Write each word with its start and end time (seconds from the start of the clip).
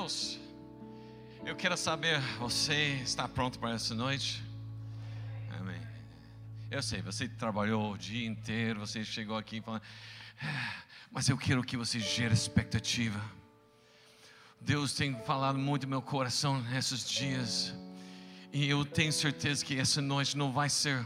Deus, 0.00 0.38
eu 1.44 1.56
quero 1.56 1.76
saber, 1.76 2.20
você 2.38 3.00
está 3.02 3.26
pronto 3.26 3.58
para 3.58 3.72
essa 3.72 3.96
noite? 3.96 4.44
Amém. 5.58 5.80
Eu 6.70 6.80
sei, 6.84 7.02
você 7.02 7.28
trabalhou 7.28 7.94
o 7.94 7.98
dia 7.98 8.24
inteiro, 8.24 8.78
você 8.78 9.04
chegou 9.04 9.36
aqui 9.36 9.60
falando, 9.60 9.82
"Ah, 10.40 10.82
mas 11.10 11.28
eu 11.28 11.36
quero 11.36 11.64
que 11.64 11.76
você 11.76 11.98
gere 11.98 12.32
expectativa. 12.32 13.20
Deus 14.60 14.92
tem 14.92 15.20
falado 15.22 15.58
muito 15.58 15.82
no 15.82 15.88
meu 15.88 16.00
coração 16.00 16.62
nesses 16.62 17.04
dias. 17.04 17.74
E 18.52 18.70
eu 18.70 18.84
tenho 18.84 19.12
certeza 19.12 19.64
que 19.64 19.80
essa 19.80 20.00
noite 20.00 20.36
não 20.36 20.52
vai 20.52 20.70
ser 20.70 21.04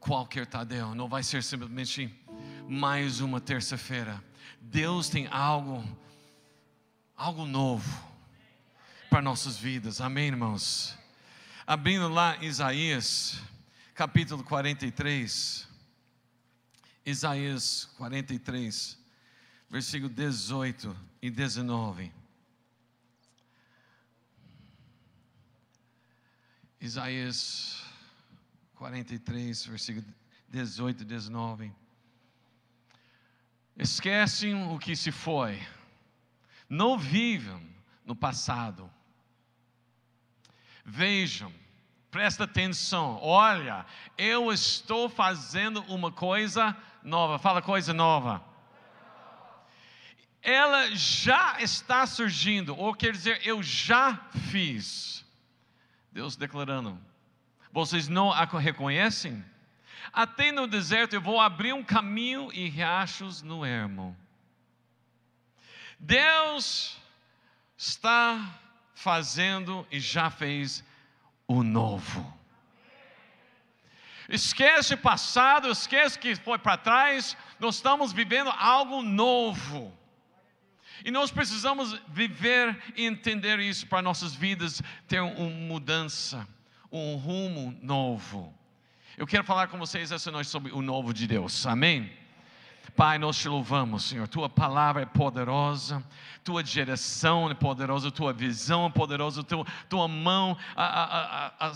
qualquer 0.00 0.48
Tadeu, 0.48 0.96
não 0.96 1.08
vai 1.08 1.22
ser 1.22 1.44
simplesmente 1.44 2.12
mais 2.68 3.20
uma 3.20 3.40
terça-feira. 3.40 4.20
Deus 4.60 5.08
tem 5.08 5.28
algo, 5.28 5.84
algo 7.16 7.46
novo 7.46 8.11
para 9.12 9.20
nossas 9.20 9.58
vidas, 9.58 10.00
amém, 10.00 10.28
irmãos? 10.28 10.96
Abrindo 11.66 12.08
lá 12.08 12.42
Isaías, 12.42 13.42
capítulo 13.94 14.42
43. 14.42 15.68
Isaías 17.04 17.90
43, 17.98 18.98
versículo 19.68 20.08
18 20.08 20.96
e 21.20 21.30
19. 21.30 22.10
Isaías 26.80 27.84
43, 28.76 29.66
versículo 29.66 30.06
18 30.48 31.02
e 31.02 31.04
19. 31.04 31.72
Esquecem 33.76 34.54
o 34.72 34.78
que 34.78 34.96
se 34.96 35.12
foi, 35.12 35.60
não 36.66 36.98
vivam 36.98 37.60
no 38.06 38.16
passado. 38.16 38.90
Vejam, 40.84 41.52
presta 42.10 42.44
atenção, 42.44 43.18
olha, 43.22 43.86
eu 44.18 44.52
estou 44.52 45.08
fazendo 45.08 45.82
uma 45.84 46.10
coisa 46.10 46.76
nova, 47.02 47.38
fala 47.38 47.62
coisa 47.62 47.94
nova. 47.94 48.44
Ela 50.42 50.90
já 50.94 51.60
está 51.60 52.04
surgindo, 52.04 52.76
ou 52.76 52.94
quer 52.94 53.12
dizer, 53.12 53.40
eu 53.46 53.62
já 53.62 54.16
fiz. 54.50 55.24
Deus 56.10 56.34
declarando: 56.36 56.98
vocês 57.72 58.08
não 58.08 58.32
a 58.32 58.44
reconhecem? 58.44 59.42
Até 60.12 60.52
no 60.52 60.66
deserto 60.66 61.14
eu 61.14 61.22
vou 61.22 61.40
abrir 61.40 61.72
um 61.72 61.82
caminho 61.82 62.52
e 62.52 62.68
riachos 62.68 63.40
no 63.40 63.64
ermo. 63.64 64.16
Deus 65.98 66.98
está 67.76 68.60
fazendo 68.94 69.86
e 69.90 69.98
já 69.98 70.30
fez 70.30 70.84
o 71.46 71.62
novo. 71.62 72.42
Esquece 74.28 74.94
o 74.94 74.98
passado, 74.98 75.70
esquece 75.70 76.18
que 76.18 76.34
foi 76.36 76.58
para 76.58 76.76
trás, 76.76 77.36
nós 77.58 77.76
estamos 77.76 78.12
vivendo 78.12 78.50
algo 78.50 79.02
novo. 79.02 79.92
E 81.04 81.10
nós 81.10 81.30
precisamos 81.30 82.00
viver 82.08 82.80
e 82.96 83.04
entender 83.04 83.58
isso 83.58 83.86
para 83.86 84.00
nossas 84.00 84.34
vidas 84.34 84.80
ter 85.08 85.20
uma 85.20 85.50
mudança, 85.50 86.46
um 86.90 87.16
rumo 87.16 87.76
novo. 87.82 88.54
Eu 89.16 89.26
quero 89.26 89.44
falar 89.44 89.66
com 89.66 89.78
vocês 89.78 90.12
essa 90.12 90.30
noite 90.30 90.48
sobre 90.48 90.72
o 90.72 90.80
novo 90.80 91.12
de 91.12 91.26
Deus. 91.26 91.66
Amém? 91.66 92.21
Pai, 92.94 93.18
nós 93.18 93.38
te 93.38 93.48
louvamos, 93.48 94.04
Senhor. 94.04 94.28
Tua 94.28 94.48
palavra 94.48 95.02
é 95.02 95.06
poderosa, 95.06 96.02
tua 96.44 96.62
direção 96.62 97.50
é 97.50 97.54
poderosa, 97.54 98.10
tua 98.10 98.32
visão 98.32 98.86
é 98.86 98.90
poderosa, 98.90 99.42
tua, 99.42 99.64
tua 99.88 100.06
mão, 100.06 100.56
a, 100.76 100.84
a, 100.84 101.46
a, 101.46 101.68
a 101.68 101.72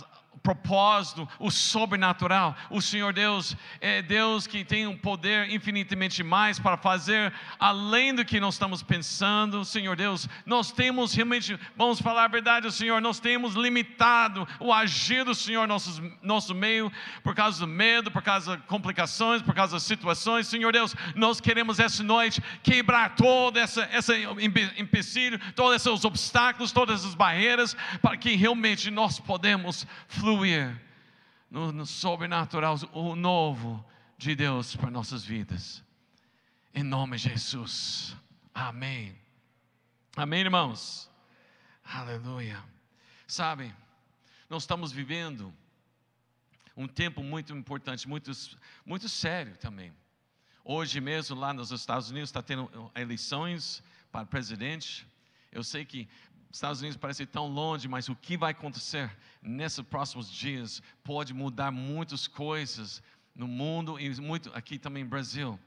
propósito, 0.46 1.28
o 1.40 1.50
sobrenatural. 1.50 2.54
O 2.70 2.80
Senhor 2.80 3.12
Deus 3.12 3.56
é 3.80 4.00
Deus 4.00 4.46
que 4.46 4.64
tem 4.64 4.86
um 4.86 4.96
poder 4.96 5.50
infinitamente 5.50 6.22
mais 6.22 6.56
para 6.60 6.76
fazer 6.76 7.32
além 7.58 8.14
do 8.14 8.24
que 8.24 8.38
nós 8.38 8.54
estamos 8.54 8.80
pensando. 8.80 9.64
Senhor 9.64 9.96
Deus, 9.96 10.28
nós 10.44 10.70
temos 10.70 11.12
realmente, 11.12 11.58
vamos 11.76 12.00
falar 12.00 12.26
a 12.26 12.28
verdade, 12.28 12.72
Senhor, 12.72 13.00
nós 13.00 13.18
temos 13.18 13.56
limitado 13.56 14.46
o 14.60 14.72
agir 14.72 15.24
do 15.24 15.34
Senhor 15.34 15.66
nosso, 15.66 16.00
nosso 16.22 16.54
meio 16.54 16.92
por 17.24 17.34
causa 17.34 17.58
do 17.58 17.66
medo, 17.66 18.12
por 18.12 18.22
causa 18.22 18.56
de 18.56 18.62
complicações, 18.68 19.42
por 19.42 19.52
causa 19.52 19.72
das 19.72 19.82
situações. 19.82 20.46
Senhor 20.46 20.72
Deus, 20.72 20.94
nós 21.16 21.40
queremos 21.40 21.80
essa 21.80 22.04
noite 22.04 22.40
quebrar 22.62 23.16
todo 23.16 23.58
essa, 23.58 23.82
essa 23.90 24.14
empecilho, 24.78 25.40
todos 25.56 25.74
esses 25.74 26.04
obstáculos, 26.04 26.70
todas 26.70 27.00
essas 27.00 27.16
barreiras, 27.16 27.76
para 28.00 28.16
que 28.16 28.36
realmente 28.36 28.92
nós 28.92 29.18
podemos 29.18 29.84
fluir 30.06 30.35
no, 31.50 31.72
no 31.72 31.86
sobrenatural, 31.86 32.76
o 32.92 33.16
novo 33.16 33.84
de 34.19 34.34
Deus 34.34 34.76
para 34.76 34.91
nossas 34.91 35.24
vidas. 35.24 35.82
Em 36.74 36.82
nome 36.82 37.16
de 37.16 37.30
Jesus. 37.30 38.14
Amém. 38.52 39.16
Amém, 40.16 40.41
irmãos. 40.41 41.10
Aleluia. 41.84 42.62
Sabe, 43.26 43.74
nós 44.48 44.64
estamos 44.64 44.92
vivendo 44.92 45.52
um 46.76 46.86
tempo 46.86 47.22
muito 47.22 47.54
importante, 47.54 48.06
muito, 48.06 48.30
muito 48.84 49.08
sério 49.08 49.56
também. 49.56 49.92
Hoje 50.62 51.00
mesmo, 51.00 51.36
lá 51.36 51.54
nos 51.54 51.70
Estados 51.70 52.10
Unidos, 52.10 52.28
está 52.28 52.42
tendo 52.42 52.70
eleições 52.94 53.82
para 54.12 54.26
presidente. 54.26 55.06
Eu 55.50 55.64
sei 55.64 55.84
que 55.84 56.08
Estados 56.50 56.80
Unidos 56.80 56.97
parece 56.97 57.24
tão 57.26 57.47
longe, 57.47 57.88
mas 57.88 58.08
o 58.08 58.16
que 58.16 58.36
vai 58.36 58.53
acontecer 58.53 59.14
nesses 59.46 59.84
próximos 59.86 60.30
dias 60.30 60.82
pode 61.04 61.32
mudar 61.32 61.70
muitas 61.70 62.26
coisas 62.26 63.02
no 63.34 63.46
mundo 63.46 63.98
e 64.00 64.08
muito 64.20 64.50
aqui 64.54 64.78
também 64.78 65.04
no 65.04 65.10
Brasil, 65.10 65.58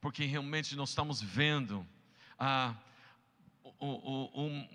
porque 0.00 0.24
realmente 0.24 0.74
nós 0.76 0.90
estamos 0.90 1.20
vendo 1.20 1.86
ah, 2.38 2.74
um, 3.80 4.66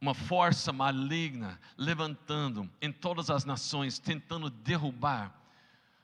uma 0.00 0.14
força 0.14 0.72
maligna 0.72 1.60
levantando 1.76 2.68
em 2.80 2.90
todas 2.92 3.30
as 3.30 3.44
nações, 3.44 3.98
tentando 3.98 4.50
derrubar 4.50 5.32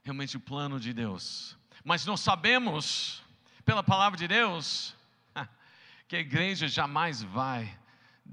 realmente 0.03 0.37
o 0.37 0.41
plano 0.41 0.79
de 0.79 0.93
Deus. 0.93 1.57
Mas 1.85 2.07
nós 2.07 2.21
sabemos, 2.21 3.23
pela 3.65 3.83
palavra 3.83 4.19
de 4.19 4.29
Deus, 4.29 4.95
que 6.07 6.17
a 6.17 6.21
igreja 6.21 6.69
jamais 6.69 7.23
vai 7.23 7.77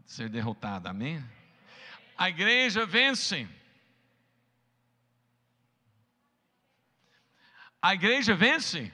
ser 0.06 0.30
derrotada, 0.30 0.90
amém? 0.90 1.24
A 2.20 2.28
igreja 2.28 2.86
vence. 2.86 3.48
A 7.82 7.94
igreja 7.94 8.36
vence. 8.36 8.92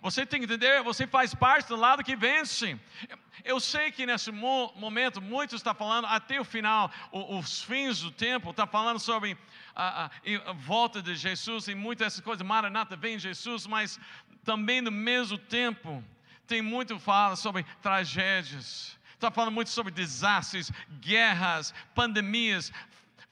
Você 0.00 0.24
tem 0.24 0.40
que 0.40 0.46
entender, 0.46 0.82
você 0.82 1.06
faz 1.06 1.34
parte 1.34 1.68
do 1.68 1.76
lado 1.76 2.02
que 2.02 2.16
vence. 2.16 2.80
Eu 3.44 3.60
sei 3.60 3.92
que 3.92 4.06
nesse 4.06 4.32
momento 4.32 5.20
muitos 5.20 5.56
estão 5.56 5.74
falando 5.74 6.06
até 6.06 6.40
o 6.40 6.44
final, 6.44 6.90
os 7.12 7.62
fins 7.62 8.00
do 8.00 8.10
tempo, 8.10 8.50
está 8.50 8.66
falando 8.66 8.98
sobre 8.98 9.36
a, 9.76 10.06
a, 10.06 10.52
volta 10.54 11.02
de 11.02 11.14
Jesus 11.14 11.68
e 11.68 11.74
muitas 11.74 12.06
dessas 12.06 12.24
coisas. 12.24 12.46
Maranata 12.46 12.96
vem 12.96 13.18
Jesus, 13.18 13.66
mas 13.66 14.00
também 14.42 14.80
no 14.80 14.90
mesmo 14.90 15.36
tempo 15.36 16.02
tem 16.46 16.62
muito 16.62 16.98
fala 16.98 17.36
sobre 17.36 17.62
tragédias 17.82 18.98
está 19.22 19.30
falando 19.30 19.54
muito 19.54 19.70
sobre 19.70 19.92
desastres, 19.92 20.72
guerras, 21.00 21.72
pandemias, 21.94 22.72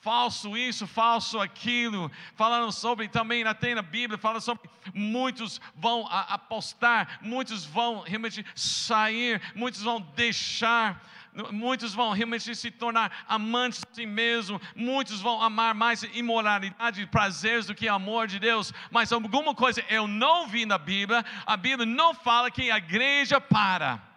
falso 0.01 0.57
isso, 0.57 0.87
falso 0.87 1.41
aquilo, 1.41 2.11
falando 2.37 2.71
sobre 2.71 3.09
também 3.09 3.43
até 3.45 3.75
na 3.75 3.83
Bíblia, 3.83 4.17
fala 4.17 4.41
sobre 4.41 4.71
muitos 4.95 5.61
vão 5.75 6.07
apostar, 6.09 7.19
muitos 7.21 7.65
vão 7.65 8.01
realmente 8.01 8.47
sair, 8.55 9.43
muitos 9.55 9.83
vão 9.83 10.01
deixar, 10.15 11.05
muitos 11.51 11.93
vão 11.93 12.13
realmente 12.13 12.55
se 12.55 12.71
tornar 12.71 13.25
amantes 13.29 13.81
de 13.81 13.97
si 13.97 14.07
mesmo, 14.07 14.61
muitos 14.77 15.21
vão 15.21 15.43
amar 15.43 15.75
mais 15.75 16.05
imoralidade 16.15 17.03
e 17.03 17.07
prazeres 17.07 17.67
do 17.67 17.75
que 17.75 17.89
amor 17.89 18.29
de 18.29 18.39
Deus, 18.39 18.73
mas 18.93 19.13
alguma 19.13 19.55
coisa 19.57 19.85
eu 19.89 20.07
não 20.07 20.47
vi 20.47 20.65
na 20.65 20.79
Bíblia, 20.79 21.25
a 21.45 21.57
Bíblia 21.57 21.85
não 21.85 22.15
fala 22.15 22.49
que 22.49 22.71
a 22.71 22.79
igreja 22.79 23.41
para. 23.41 24.10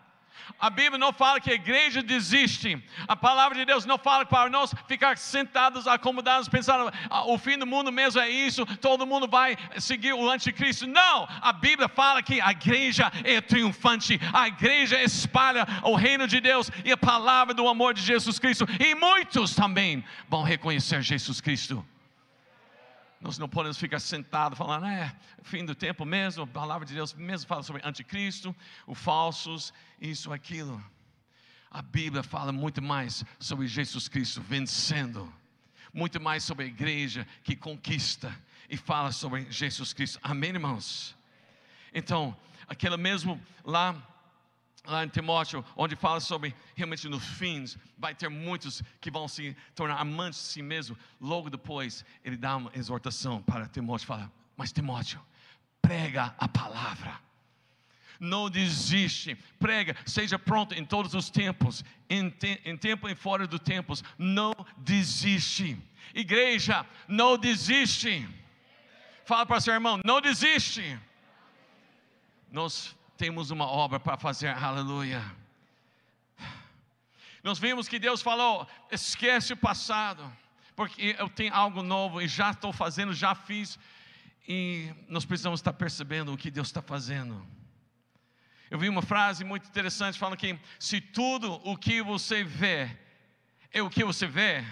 A 0.59 0.69
Bíblia 0.69 0.97
não 0.97 1.11
fala 1.11 1.39
que 1.39 1.51
a 1.51 1.55
igreja 1.55 2.01
desiste. 2.01 2.81
A 3.07 3.15
palavra 3.15 3.57
de 3.57 3.65
Deus 3.65 3.85
não 3.85 3.97
fala 3.97 4.25
para 4.25 4.49
nós 4.49 4.73
ficar 4.87 5.17
sentados, 5.17 5.87
acomodados, 5.87 6.47
pensando 6.47 6.91
ah, 7.09 7.25
o 7.25 7.37
fim 7.37 7.57
do 7.57 7.65
mundo 7.65 7.91
mesmo 7.91 8.21
é 8.21 8.29
isso, 8.29 8.65
todo 8.77 9.05
mundo 9.05 9.27
vai 9.27 9.57
seguir 9.77 10.13
o 10.13 10.29
anticristo. 10.29 10.87
Não! 10.87 11.27
A 11.41 11.53
Bíblia 11.53 11.87
fala 11.87 12.23
que 12.23 12.39
a 12.39 12.51
igreja 12.51 13.11
é 13.23 13.41
triunfante, 13.41 14.19
a 14.33 14.47
igreja 14.47 15.01
espalha 15.01 15.67
o 15.83 15.95
reino 15.95 16.27
de 16.27 16.39
Deus 16.39 16.69
e 16.85 16.91
a 16.91 16.97
palavra 16.97 17.53
do 17.53 17.67
amor 17.67 17.93
de 17.93 18.01
Jesus 18.01 18.39
Cristo. 18.39 18.67
E 18.79 18.95
muitos 18.95 19.55
também 19.55 20.03
vão 20.29 20.43
reconhecer 20.43 21.01
Jesus 21.01 21.41
Cristo. 21.41 21.85
Nós 23.23 23.37
não 23.37 23.47
podemos 23.47 23.77
ficar 23.77 24.01
sentados 24.01 24.57
falando, 24.57 24.85
é, 24.85 25.15
fim 25.43 25.63
do 25.63 25.73
tempo 25.73 26.03
mesmo, 26.03 26.43
a 26.43 26.47
palavra 26.47 26.85
de 26.85 26.93
Deus 26.93 27.13
mesmo 27.13 27.47
fala 27.47 27.63
sobre 27.63 27.81
anticristo, 27.85 28.53
os 28.85 28.99
falsos, 28.99 29.73
isso, 29.99 30.33
aquilo. 30.33 30.83
a 31.71 31.81
Bíblia 31.81 32.21
fala 32.21 32.51
muito 32.51 32.81
mais 32.81 33.23
sobre 33.39 33.65
Jesus 33.65 34.09
Cristo 34.09 34.41
vencendo, 34.41 35.33
muito 35.93 36.19
mais 36.19 36.43
sobre 36.43 36.65
a 36.65 36.67
igreja 36.67 37.25
que 37.45 37.55
conquista 37.55 38.37
e 38.69 38.75
fala 38.75 39.13
sobre 39.13 39.49
Jesus 39.49 39.93
Cristo. 39.93 40.19
Amém, 40.21 40.49
irmãos? 40.49 41.15
Então, 41.93 42.35
aquele 42.67 42.97
mesmo 42.97 43.41
lá 43.63 43.95
lá 44.85 45.03
em 45.03 45.07
Timóteo, 45.07 45.63
onde 45.75 45.95
fala 45.95 46.19
sobre 46.19 46.53
realmente 46.75 47.07
nos 47.07 47.23
fins, 47.23 47.77
vai 47.97 48.13
ter 48.13 48.29
muitos 48.29 48.81
que 48.99 49.09
vão 49.09 49.27
se 49.27 49.55
tornar 49.73 49.99
amantes 49.99 50.39
de 50.39 50.45
si 50.47 50.61
mesmo. 50.61 50.97
Logo 51.19 51.49
depois, 51.49 52.05
ele 52.23 52.35
dá 52.35 52.57
uma 52.57 52.71
exortação 52.75 53.41
para 53.41 53.67
Timóteo, 53.67 54.07
fala: 54.07 54.31
"Mas 54.57 54.71
Timóteo, 54.71 55.21
prega 55.81 56.33
a 56.37 56.47
palavra. 56.47 57.19
Não 58.19 58.49
desiste, 58.49 59.35
prega, 59.59 59.95
seja 60.05 60.39
pronto 60.39 60.73
em 60.73 60.85
todos 60.85 61.13
os 61.13 61.29
tempos, 61.29 61.83
em, 62.09 62.29
te, 62.29 62.61
em 62.63 62.77
tempo 62.77 63.09
e 63.09 63.15
fora 63.15 63.45
do 63.45 63.59
tempo. 63.59 63.93
Não 64.17 64.53
desiste. 64.77 65.77
Igreja, 66.13 66.85
não 67.07 67.37
desiste. 67.37 68.27
Fala 69.25 69.45
para 69.45 69.59
seu 69.59 69.73
irmão, 69.73 69.99
não 70.05 70.21
desiste. 70.21 70.97
Nós 72.51 72.95
temos 73.23 73.51
uma 73.51 73.65
obra 73.65 74.01
para 74.01 74.17
fazer, 74.17 74.49
aleluia. 74.49 75.23
Nós 77.41 77.57
vimos 77.57 77.87
que 77.87 77.97
Deus 77.97 78.21
falou: 78.21 78.67
esquece 78.91 79.53
o 79.53 79.55
passado, 79.55 80.29
porque 80.75 81.15
eu 81.17 81.29
tenho 81.29 81.53
algo 81.53 81.81
novo 81.81 82.21
e 82.21 82.27
já 82.27 82.51
estou 82.51 82.73
fazendo, 82.73 83.13
já 83.13 83.33
fiz, 83.33 83.79
e 84.45 84.93
nós 85.07 85.23
precisamos 85.23 85.61
estar 85.61 85.71
percebendo 85.71 86.33
o 86.33 86.37
que 86.37 86.51
Deus 86.51 86.67
está 86.67 86.81
fazendo. 86.81 87.47
Eu 88.69 88.77
vi 88.77 88.89
uma 88.89 89.01
frase 89.01 89.45
muito 89.45 89.69
interessante 89.69 90.19
falando 90.19 90.35
que 90.35 90.59
se 90.77 90.99
tudo 90.99 91.61
o 91.63 91.77
que 91.77 92.01
você 92.01 92.43
vê 92.43 92.89
é 93.71 93.81
o 93.81 93.89
que 93.89 94.03
você 94.03 94.27
vê, 94.27 94.65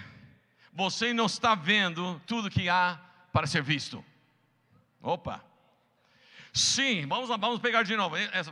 você 0.74 1.14
não 1.14 1.24
está 1.24 1.54
vendo 1.54 2.20
tudo 2.26 2.50
que 2.50 2.68
há 2.68 3.00
para 3.32 3.46
ser 3.46 3.62
visto. 3.62 4.04
Opa! 5.00 5.51
Sim, 6.52 7.06
vamos 7.06 7.30
lá, 7.30 7.36
vamos 7.36 7.60
pegar 7.60 7.82
de 7.82 7.96
novo. 7.96 8.16
É, 8.16 8.44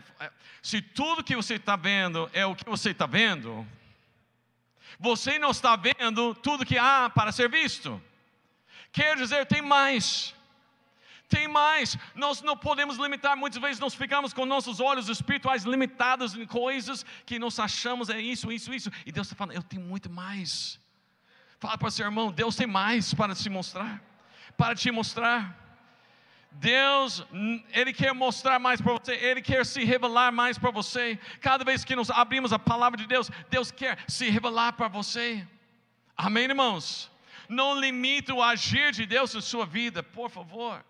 se 0.63 0.81
tudo 0.81 1.23
que 1.23 1.37
você 1.37 1.55
está 1.55 1.77
vendo 1.77 2.31
é 2.33 2.47
o 2.47 2.55
que 2.55 2.65
você 2.65 2.91
está 2.91 3.07
vendo, 3.07 3.67
você 4.99 5.39
não 5.39 5.51
está 5.51 5.77
vendo 5.77 6.35
tudo 6.37 6.65
que 6.65 6.79
há 6.79 7.11
para 7.11 7.31
ser 7.31 7.51
visto. 7.51 8.01
Quer 8.91 9.17
dizer, 9.17 9.47
tem 9.47 9.61
mais. 9.61 10.35
Tem 11.29 11.47
mais. 11.47 11.97
Nós 12.15 12.43
não 12.43 12.57
podemos 12.57 12.97
limitar. 12.97 13.37
Muitas 13.37 13.61
vezes 13.61 13.79
nós 13.79 13.95
ficamos 13.95 14.33
com 14.33 14.45
nossos 14.45 14.81
olhos 14.81 15.09
espirituais 15.09 15.65
limitados 15.65 16.35
em 16.35 16.47
coisas 16.47 17.05
que 17.25 17.39
nós 17.39 17.59
achamos 17.59 18.11
é 18.11 18.21
isso, 18.21 18.51
isso, 18.51 18.75
isso. 18.75 18.91
E 19.07 19.13
Deus 19.13 19.27
está 19.27 19.37
falando, 19.37 19.55
eu 19.55 19.63
tenho 19.63 19.83
muito 19.83 20.11
mais. 20.11 20.81
Fala 21.59 21.79
para 21.79 21.91
seu 21.91 22.07
irmão, 22.07 22.33
Deus 22.33 22.57
tem 22.57 22.67
mais 22.67 23.15
para 23.15 23.35
te 23.35 23.49
mostrar. 23.49 24.03
Para 24.57 24.75
te 24.75 24.91
mostrar. 24.91 25.70
Deus, 26.53 27.25
Ele 27.73 27.93
quer 27.93 28.13
mostrar 28.13 28.59
mais 28.59 28.81
para 28.81 28.93
você, 28.93 29.13
Ele 29.15 29.41
quer 29.41 29.65
se 29.65 29.85
revelar 29.85 30.33
mais 30.33 30.59
para 30.59 30.71
você. 30.71 31.19
Cada 31.41 31.65
vez 31.65 31.85
que 31.85 31.95
nós 31.95 32.11
abrimos 32.11 32.53
a 32.53 32.59
palavra 32.59 32.99
de 32.99 33.07
Deus, 33.07 33.31
Deus 33.49 33.71
quer 33.71 33.99
se 34.09 34.29
revelar 34.29 34.73
para 34.73 34.89
você. 34.89 35.47
Amém, 36.17 36.45
irmãos? 36.45 37.11
Não 37.49 37.79
limite 37.79 38.33
o 38.33 38.43
agir 38.43 38.93
de 38.93 39.07
Deus 39.07 39.35
em 39.35 39.41
sua 39.41 39.65
vida, 39.65 40.03
por 40.03 40.29
favor. 40.29 40.85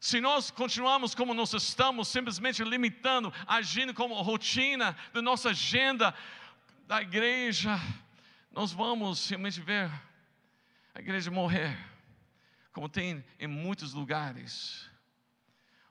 Se 0.00 0.20
nós 0.20 0.50
continuamos 0.50 1.14
como 1.14 1.32
nós 1.32 1.52
estamos, 1.54 2.08
simplesmente 2.08 2.62
limitando, 2.62 3.32
agindo 3.46 3.94
como 3.94 4.20
rotina 4.20 4.94
da 5.12 5.22
nossa 5.22 5.50
agenda 5.50 6.14
da 6.86 7.00
igreja, 7.00 7.80
nós 8.52 8.72
vamos 8.72 9.28
realmente 9.28 9.60
ver 9.60 9.90
a 10.94 11.00
igreja 11.00 11.30
morrer 11.30 11.93
como 12.74 12.88
tem 12.88 13.24
em 13.38 13.46
muitos 13.46 13.94
lugares, 13.94 14.84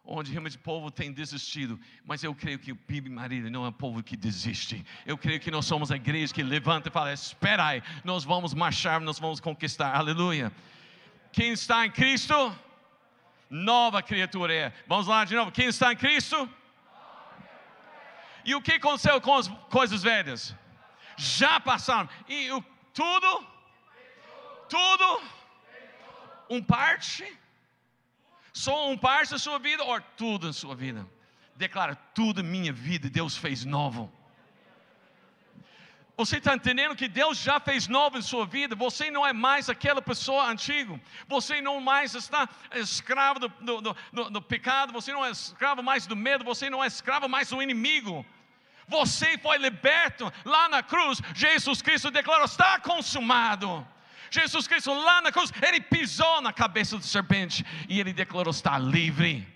onde 0.04 0.30
realmente 0.30 0.58
o 0.58 0.60
povo 0.60 0.92
tem 0.92 1.14
desistido, 1.14 1.80
mas 2.04 2.26
eu 2.26 2.36
creio 2.36 2.60
que 2.60 2.74
o 2.74 2.76
PIB 2.76 3.10
Marília 3.10 3.50
não 3.50 3.64
é 3.66 3.70
um 3.70 3.72
povo 3.72 4.04
que 4.04 4.18
desiste. 4.18 4.86
Eu 5.06 5.18
creio 5.18 5.40
que 5.40 5.50
nós 5.50 5.66
somos 5.66 5.92
a 5.92 5.96
igreja 5.96 6.34
que 6.34 6.44
levanta 6.44 6.90
e 6.90 6.92
fala: 6.92 7.14
espera 7.14 7.68
aí, 7.68 7.82
nós 8.04 8.26
vamos 8.26 8.54
marchar, 8.54 9.00
nós 9.00 9.18
vamos 9.18 9.40
conquistar. 9.40 9.96
Aleluia. 9.96 10.52
Quem 11.32 11.54
está 11.54 11.86
em 11.86 11.90
Cristo, 11.90 12.54
nova 13.50 14.04
criatura 14.04 14.54
é. 14.54 14.74
Vamos 14.86 15.08
lá 15.08 15.24
de 15.24 15.36
novo. 15.36 15.54
Quem 15.54 15.68
está 15.68 15.94
em 15.94 15.96
Cristo? 15.96 16.50
E 18.44 18.54
o 18.54 18.62
que 18.62 18.74
aconteceu 18.74 19.22
com 19.22 19.36
as 19.36 19.48
coisas 19.70 20.04
velhas? 20.04 20.54
Já 21.16 21.62
passaram. 21.62 22.10
E 22.28 22.52
o, 22.52 22.62
tudo, 22.94 23.48
tudo 24.68 25.43
um 26.50 26.62
parte? 26.62 27.26
Só 28.52 28.90
um 28.90 28.98
parte 28.98 29.32
da 29.32 29.40
sua 29.40 29.58
vida 29.60 29.84
ou 29.84 30.00
tudo 30.16 30.48
na 30.48 30.54
sua 30.54 30.76
vida? 30.76 31.08
Declara 31.56 31.96
tudo 32.14 32.42
em 32.42 32.44
minha 32.44 32.74
vida, 32.74 33.10
Deus 33.10 33.36
fez 33.36 33.66
novo. 33.66 34.12
Você 36.16 36.38
está 36.38 36.54
entendendo 36.54 36.96
que 36.96 37.08
Deus 37.08 37.40
já 37.40 37.60
fez 37.60 37.88
novo 37.88 38.20
em 38.20 38.22
sua 38.22 38.46
vida? 38.46 38.76
Você 38.76 39.10
não 39.10 39.26
é 39.26 39.34
mais 39.34 39.68
aquela 39.68 40.00
pessoa 40.00 40.48
antiga. 40.48 41.00
Você 41.28 41.60
não 41.60 41.82
mais 41.82 42.14
está 42.14 42.48
escravo 42.76 43.40
do, 43.40 43.48
do, 43.50 43.82
do, 43.82 44.30
do, 44.30 44.42
pecado. 44.42 44.94
Você 44.94 45.12
não 45.12 45.26
é 45.26 45.32
escravo 45.32 45.82
mais 45.82 46.06
do 46.06 46.16
medo. 46.16 46.44
Você 46.44 46.70
não 46.70 46.84
é 46.84 46.88
escravo 46.88 47.28
mais 47.28 47.50
do 47.50 47.64
inimigo. 47.64 48.24
Você 48.88 49.40
foi 49.40 49.58
liberto 49.58 50.32
lá 50.46 50.70
na 50.70 50.84
cruz. 50.84 51.20
Jesus 51.34 51.82
Cristo 51.82 52.12
declarou: 52.12 52.46
está 52.46 52.80
consumado. 52.80 53.86
Jesus 54.34 54.68
Cristo 54.68 54.92
lá 54.92 55.22
na 55.22 55.32
cruz, 55.32 55.52
ele 55.62 55.80
pisou 55.80 56.42
na 56.42 56.52
cabeça 56.52 56.98
do 56.98 57.06
serpente 57.06 57.64
e 57.88 58.00
ele 58.00 58.12
declarou: 58.12 58.50
está 58.50 58.80
livre, 58.80 59.48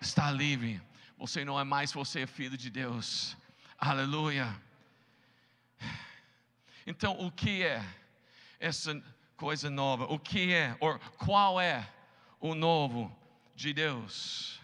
está 0.00 0.30
livre. 0.30 0.80
Você 1.18 1.44
não 1.44 1.60
é 1.60 1.64
mais, 1.64 1.92
você 1.92 2.20
é 2.20 2.26
filho 2.26 2.56
de 2.56 2.70
Deus. 2.70 3.36
Aleluia. 3.78 4.58
Então, 6.86 7.18
o 7.20 7.30
que 7.30 7.62
é 7.62 7.84
essa 8.58 9.02
coisa 9.36 9.68
nova? 9.68 10.04
O 10.04 10.18
que 10.18 10.52
é, 10.52 10.74
ou 10.80 10.98
qual 11.18 11.60
é 11.60 11.86
o 12.40 12.54
novo 12.54 13.14
de 13.54 13.74
Deus? 13.74 14.58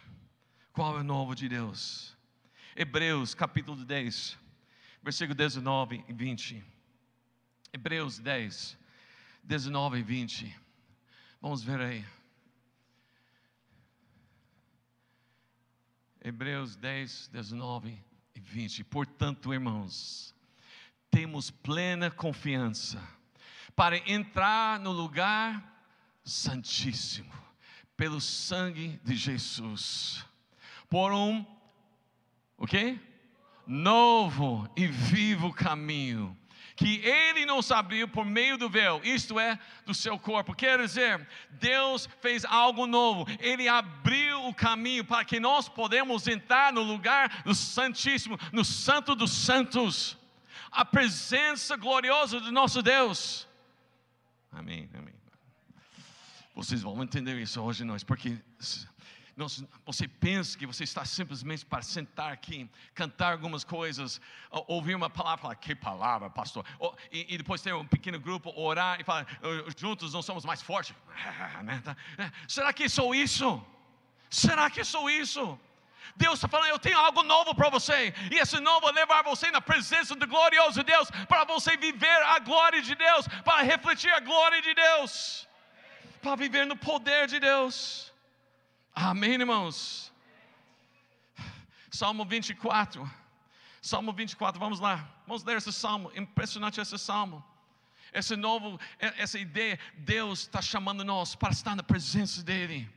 Qual 0.73 0.97
é 0.97 1.01
o 1.01 1.05
novo 1.05 1.35
de 1.35 1.47
Deus? 1.47 2.17
Hebreus 2.75 3.35
capítulo 3.35 3.85
10, 3.85 4.39
versículo 5.03 5.35
19 5.35 6.03
e 6.09 6.13
20. 6.13 6.65
Hebreus 7.71 8.19
10, 8.19 8.79
19 9.43 9.99
e 9.99 10.03
20. 10.03 10.61
Vamos 11.41 11.63
ver 11.63 11.81
aí. 11.81 12.05
Hebreus 16.25 16.77
10, 16.77 17.29
19 17.29 17.99
e 18.35 18.41
20. 18.41 18.85
Portanto, 18.85 19.53
irmãos, 19.53 20.35
temos 21.11 21.51
plena 21.51 22.11
confiança 22.11 23.03
para 23.75 23.99
entrar 24.11 24.79
no 24.79 24.93
lugar 24.93 25.85
santíssimo 26.25 27.33
pelo 27.97 28.21
sangue 28.21 29.01
de 29.03 29.17
Jesus. 29.17 30.25
Por 30.89 31.13
um 31.13 31.45
o 32.57 32.67
quê? 32.67 33.01
Novo 33.67 34.71
e 34.77 34.87
vivo 34.87 35.53
caminho 35.53 36.37
que 36.77 37.01
nos 37.63 37.71
abriu 37.71 38.09
por 38.09 38.25
meio 38.25 38.59
do 38.59 38.69
véu, 38.69 39.01
isto 39.05 39.39
é, 39.39 39.57
do 39.87 39.95
seu 39.95 40.19
corpo. 40.19 40.53
Quer 40.53 40.81
dizer, 40.81 41.25
Deus 41.49 42.09
fez 42.21 42.45
algo 42.45 42.89
novo, 42.89 43.25
ele 43.39 43.69
abriu 43.69 44.49
o 44.49 44.55
caminho 44.55 45.05
para 45.05 45.25
que 45.25 45.39
nós 45.39 45.69
podemos 45.69 46.27
entrar 46.27 46.73
no 46.73 46.83
lugar 46.83 47.45
do 47.45 47.55
Santíssimo, 47.55 48.37
no 48.53 48.65
Santo 48.65 49.15
dos 49.15 49.31
Santos, 49.31 50.19
a 50.73 50.85
presença 50.85 51.77
gloriosa 51.77 52.41
do 52.41 52.51
nosso 52.51 52.83
Deus. 52.83 53.47
Amém, 54.51 54.91
amém. 54.93 55.15
Vocês 56.57 56.83
vão 56.83 57.01
entender 57.01 57.41
isso 57.41 57.63
hoje 57.63 57.85
nós, 57.85 58.03
porque 58.03 58.37
você 59.85 60.07
pensa 60.07 60.59
que 60.59 60.67
você 60.67 60.85
está 60.85 61.05
simplesmente 61.05 61.65
para 61.65 61.83
sentar 61.83 62.33
aqui, 62.33 62.69
cantar 62.95 63.33
algumas 63.33 63.65
coisas, 63.65 64.21
ouvir 64.51 64.95
uma 64.95 65.09
palavra, 65.09 65.43
falar, 65.43 65.55
que 65.55 65.75
palavra, 65.75 66.31
pastor? 66.31 66.65
E, 67.11 67.35
e 67.35 67.39
depois 67.39 67.63
ter 67.63 67.75
um 67.75 67.87
pequeno 67.87 68.21
grupo, 68.21 68.53
orar 68.55 69.01
e 69.01 69.05
falar, 69.05 69.27
juntos 69.77 70.13
nós 70.13 70.25
somos 70.25 70.45
mais 70.45 70.61
fortes. 70.61 70.95
Né, 71.63 71.81
tá? 71.85 71.97
É, 72.19 72.31
será 72.49 72.73
que 72.73 72.89
sou 72.89 73.15
isso? 73.15 73.65
Será 74.29 74.69
que 74.69 74.83
sou 74.83 75.09
isso? 75.09 75.59
Deus 76.17 76.35
está 76.35 76.49
falando, 76.49 76.71
eu 76.71 76.79
tenho 76.79 76.99
algo 76.99 77.23
novo 77.23 77.55
para 77.55 77.71
você, 77.71 78.13
e 78.31 78.39
esse 78.39 78.59
novo 78.61 78.89
é 78.89 78.93
levar 78.93 79.23
você 79.23 79.51
na 79.51 79.61
presença 79.61 80.15
do 80.15 80.27
glorioso 80.27 80.83
Deus, 80.83 81.11
para 81.29 81.45
você 81.45 81.77
viver 81.77 82.23
a 82.25 82.39
glória 82.39 82.83
de 82.83 82.95
Deus, 82.95 83.27
para 83.45 83.63
refletir 83.63 84.13
a 84.13 84.21
glória 84.21 84.61
de 84.61 84.75
Deus, 84.75 85.49
para 86.21 86.37
viver 86.37 86.67
no 86.67 86.77
poder 86.77 87.29
de 87.29 87.41
Deus. 87.41 88.12
Amém, 88.95 89.33
irmãos? 89.33 90.13
Salmo 91.91 92.25
24. 92.25 93.11
Salmo 93.81 94.13
24, 94.13 94.61
vamos 94.61 94.81
lá. 94.81 95.09
Vamos 95.27 95.43
ler 95.45 95.57
esse 95.57 95.73
salmo. 95.73 96.13
Impressionante 96.15 96.81
esse 96.81 96.99
salmo. 96.99 97.45
Esse 98.13 98.37
novo, 98.37 98.79
essa 98.99 99.39
ideia, 99.39 99.79
Deus 99.97 100.41
está 100.41 100.61
chamando 100.61 101.03
nós 101.03 101.35
para 101.35 101.53
estar 101.53 101.75
na 101.75 101.83
presença 101.83 102.43
dEle. 102.43 102.89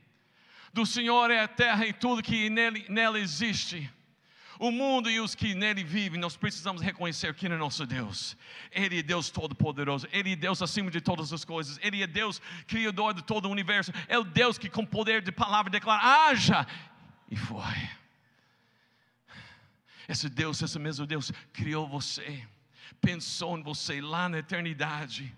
Do 0.72 0.84
Senhor 0.84 1.30
é 1.30 1.40
a 1.40 1.48
terra 1.48 1.86
e 1.86 1.92
tudo 1.92 2.22
que 2.22 2.50
nele, 2.50 2.84
nela 2.88 3.18
existe. 3.18 3.90
O 4.58 4.70
mundo 4.70 5.10
e 5.10 5.20
os 5.20 5.34
que 5.34 5.54
nele 5.54 5.84
vivem, 5.84 6.18
nós 6.18 6.36
precisamos 6.36 6.80
reconhecer 6.80 7.34
que 7.34 7.46
Ele 7.46 7.54
é 7.54 7.58
nosso 7.58 7.86
Deus. 7.86 8.36
Ele 8.70 8.98
é 8.98 9.02
Deus 9.02 9.28
Todo-Poderoso, 9.30 10.08
Ele 10.10 10.32
é 10.32 10.36
Deus 10.36 10.62
acima 10.62 10.90
de 10.90 11.00
todas 11.00 11.32
as 11.32 11.44
coisas, 11.44 11.78
Ele 11.82 12.02
é 12.02 12.06
Deus 12.06 12.40
Criador 12.66 13.14
de 13.14 13.22
todo 13.22 13.46
o 13.46 13.50
universo, 13.50 13.92
é 14.08 14.18
o 14.18 14.24
Deus 14.24 14.56
que 14.56 14.70
com 14.70 14.84
poder 14.84 15.20
de 15.20 15.30
palavra 15.30 15.70
declara: 15.70 16.02
haja, 16.02 16.66
e 17.30 17.36
foi. 17.36 17.90
Esse 20.08 20.28
Deus, 20.28 20.62
esse 20.62 20.78
mesmo 20.78 21.06
Deus, 21.06 21.32
criou 21.52 21.86
você, 21.88 22.46
pensou 23.00 23.58
em 23.58 23.62
você 23.62 24.00
lá 24.00 24.28
na 24.28 24.38
eternidade, 24.38 25.34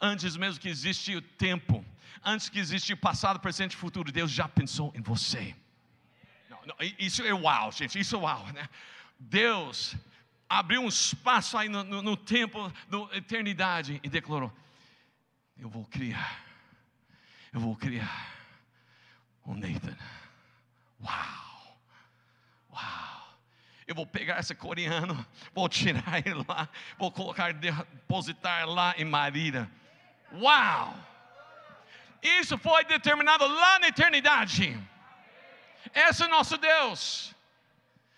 antes 0.00 0.36
mesmo 0.36 0.60
que 0.60 0.68
existia 0.68 1.18
o 1.18 1.22
tempo, 1.22 1.84
antes 2.24 2.48
que 2.48 2.58
existia 2.58 2.94
o 2.94 2.98
passado, 2.98 3.40
presente 3.40 3.72
e 3.72 3.76
futuro, 3.76 4.12
Deus 4.12 4.30
já 4.30 4.46
pensou 4.46 4.92
em 4.94 5.00
você. 5.00 5.56
Isso 6.98 7.22
é 7.22 7.32
uau, 7.32 7.72
gente, 7.72 7.98
isso 7.98 8.16
é 8.16 8.18
uau, 8.18 8.46
né? 8.52 8.68
Deus 9.18 9.96
abriu 10.48 10.82
um 10.82 10.88
espaço 10.88 11.56
aí 11.56 11.68
no, 11.68 11.82
no, 11.82 12.02
no 12.02 12.16
tempo 12.16 12.72
da 12.88 13.16
eternidade 13.16 14.00
e 14.02 14.08
declarou: 14.08 14.52
Eu 15.58 15.68
vou 15.68 15.84
criar, 15.84 16.44
eu 17.52 17.60
vou 17.60 17.76
criar 17.76 18.32
um 19.44 19.54
Nathan. 19.54 19.96
Uau, 21.02 21.78
uau. 22.72 23.36
Eu 23.86 23.94
vou 23.94 24.06
pegar 24.06 24.40
esse 24.40 24.54
coreano, 24.54 25.24
vou 25.54 25.68
tirar 25.68 26.18
ele 26.26 26.44
lá, 26.48 26.68
vou 26.98 27.12
colocar, 27.12 27.52
depositar 27.52 28.68
lá 28.68 28.94
em 28.98 29.04
Marília. 29.04 29.70
Uau! 30.32 30.94
Isso 32.20 32.58
foi 32.58 32.84
determinado 32.84 33.46
lá 33.46 33.78
na 33.78 33.88
eternidade. 33.88 34.76
Esse 35.94 36.24
é 36.24 36.28
nosso 36.28 36.56
Deus. 36.56 37.34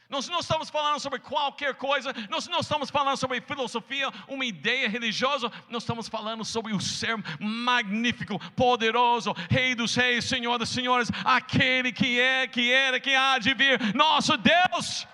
Nós 0.08 0.26
não 0.26 0.40
estamos 0.40 0.70
falando 0.70 0.98
sobre 0.98 1.18
qualquer 1.18 1.74
coisa, 1.74 2.14
nós 2.30 2.48
não 2.48 2.60
estamos 2.60 2.88
falando 2.88 3.18
sobre 3.18 3.42
filosofia, 3.42 4.10
uma 4.26 4.44
ideia 4.44 4.88
religiosa, 4.88 5.52
nós 5.68 5.82
estamos 5.82 6.08
falando 6.08 6.46
sobre 6.46 6.72
o 6.72 6.80
ser 6.80 7.14
magnífico, 7.38 8.38
poderoso, 8.54 9.34
Rei 9.50 9.74
dos 9.74 9.94
Reis, 9.94 10.24
Senhor 10.24 10.56
dos 10.58 10.70
Senhores, 10.70 11.10
aquele 11.26 11.92
que 11.92 12.18
é, 12.18 12.46
que 12.46 12.72
era, 12.72 12.98
que 12.98 13.14
há 13.14 13.38
de 13.38 13.52
vir, 13.52 13.94
nosso 13.94 14.38
Deus. 14.38 15.06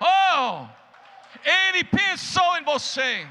Oh, 0.00 0.66
Ele 1.44 1.84
pensou 1.84 2.56
em 2.56 2.64
você. 2.64 3.28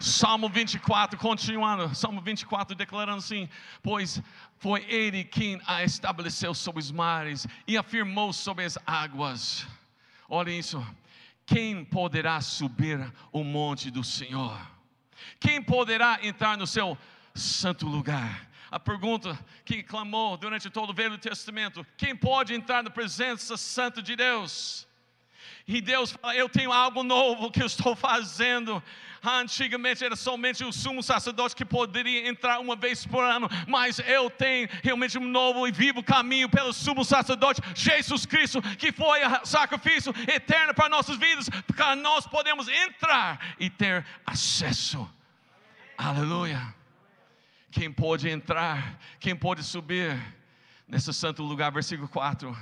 Salmo 0.00 0.48
24, 0.48 1.18
continuando, 1.18 1.94
Salmo 1.94 2.22
24 2.22 2.74
declarando 2.74 3.18
assim: 3.18 3.48
Pois 3.82 4.20
foi 4.60 4.84
Ele 4.88 5.24
quem 5.24 5.58
a 5.66 5.82
estabeleceu 5.82 6.54
sobre 6.54 6.80
os 6.80 6.92
mares 6.92 7.46
e 7.66 7.78
afirmou 7.78 8.30
sobre 8.30 8.66
as 8.66 8.78
águas. 8.86 9.66
Olha 10.28 10.50
isso. 10.50 10.86
Quem 11.46 11.82
poderá 11.82 12.42
subir 12.42 13.10
o 13.32 13.42
monte 13.42 13.90
do 13.90 14.04
Senhor? 14.04 14.60
Quem 15.40 15.62
poderá 15.62 16.20
entrar 16.22 16.58
no 16.58 16.66
seu 16.66 16.96
santo 17.34 17.88
lugar? 17.88 18.48
A 18.70 18.78
pergunta 18.78 19.36
que 19.64 19.82
clamou 19.82 20.36
durante 20.36 20.68
todo 20.68 20.90
o 20.90 20.94
Velho 20.94 21.16
Testamento: 21.16 21.84
quem 21.96 22.14
pode 22.14 22.52
entrar 22.52 22.82
na 22.82 22.90
presença 22.90 23.56
santa 23.56 24.02
de 24.02 24.14
Deus? 24.14 24.86
E 25.66 25.80
Deus 25.80 26.12
fala: 26.12 26.34
Eu 26.34 26.48
tenho 26.48 26.72
algo 26.72 27.02
novo 27.02 27.50
que 27.50 27.62
eu 27.62 27.66
estou 27.66 27.94
fazendo. 27.94 28.82
Antigamente 29.22 30.02
era 30.02 30.16
somente 30.16 30.64
o 30.64 30.72
sumo 30.72 31.02
sacerdote 31.02 31.54
que 31.54 31.64
poderia 31.64 32.26
entrar 32.26 32.58
uma 32.58 32.74
vez 32.74 33.04
por 33.04 33.22
ano, 33.22 33.50
mas 33.68 33.98
eu 33.98 34.30
tenho 34.30 34.66
realmente 34.82 35.18
um 35.18 35.28
novo 35.28 35.68
e 35.68 35.72
vivo 35.72 36.02
caminho 36.02 36.48
pelo 36.48 36.72
sumo 36.72 37.04
sacerdote 37.04 37.60
Jesus 37.74 38.24
Cristo, 38.24 38.62
que 38.78 38.90
foi 38.90 39.20
sacrifício 39.44 40.14
eterno 40.26 40.72
para 40.72 40.88
nossas 40.88 41.18
vidas, 41.18 41.50
para 41.66 41.94
nós 41.94 42.26
podemos 42.26 42.66
entrar 42.66 43.54
e 43.58 43.68
ter 43.68 44.06
acesso. 44.24 45.08
Aleluia. 45.98 46.74
Quem 47.70 47.92
pode 47.92 48.26
entrar, 48.26 48.98
quem 49.20 49.36
pode 49.36 49.62
subir 49.62 50.18
nesse 50.88 51.12
santo 51.12 51.42
lugar, 51.42 51.70
versículo 51.70 52.08
4. 52.08 52.56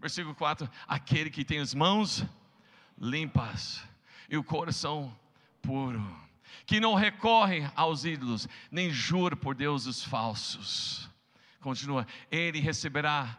Versículo 0.00 0.34
4: 0.34 0.68
Aquele 0.86 1.30
que 1.30 1.44
tem 1.44 1.58
as 1.58 1.74
mãos 1.74 2.24
limpas 2.98 3.82
e 4.28 4.36
o 4.36 4.44
coração 4.44 5.16
puro, 5.62 6.04
que 6.66 6.80
não 6.80 6.94
recorre 6.94 7.68
aos 7.74 8.04
ídolos, 8.04 8.48
nem 8.70 8.90
jura 8.90 9.36
por 9.36 9.54
deuses 9.54 10.02
falsos. 10.02 11.08
Continua, 11.60 12.06
ele 12.30 12.58
receberá 12.60 13.38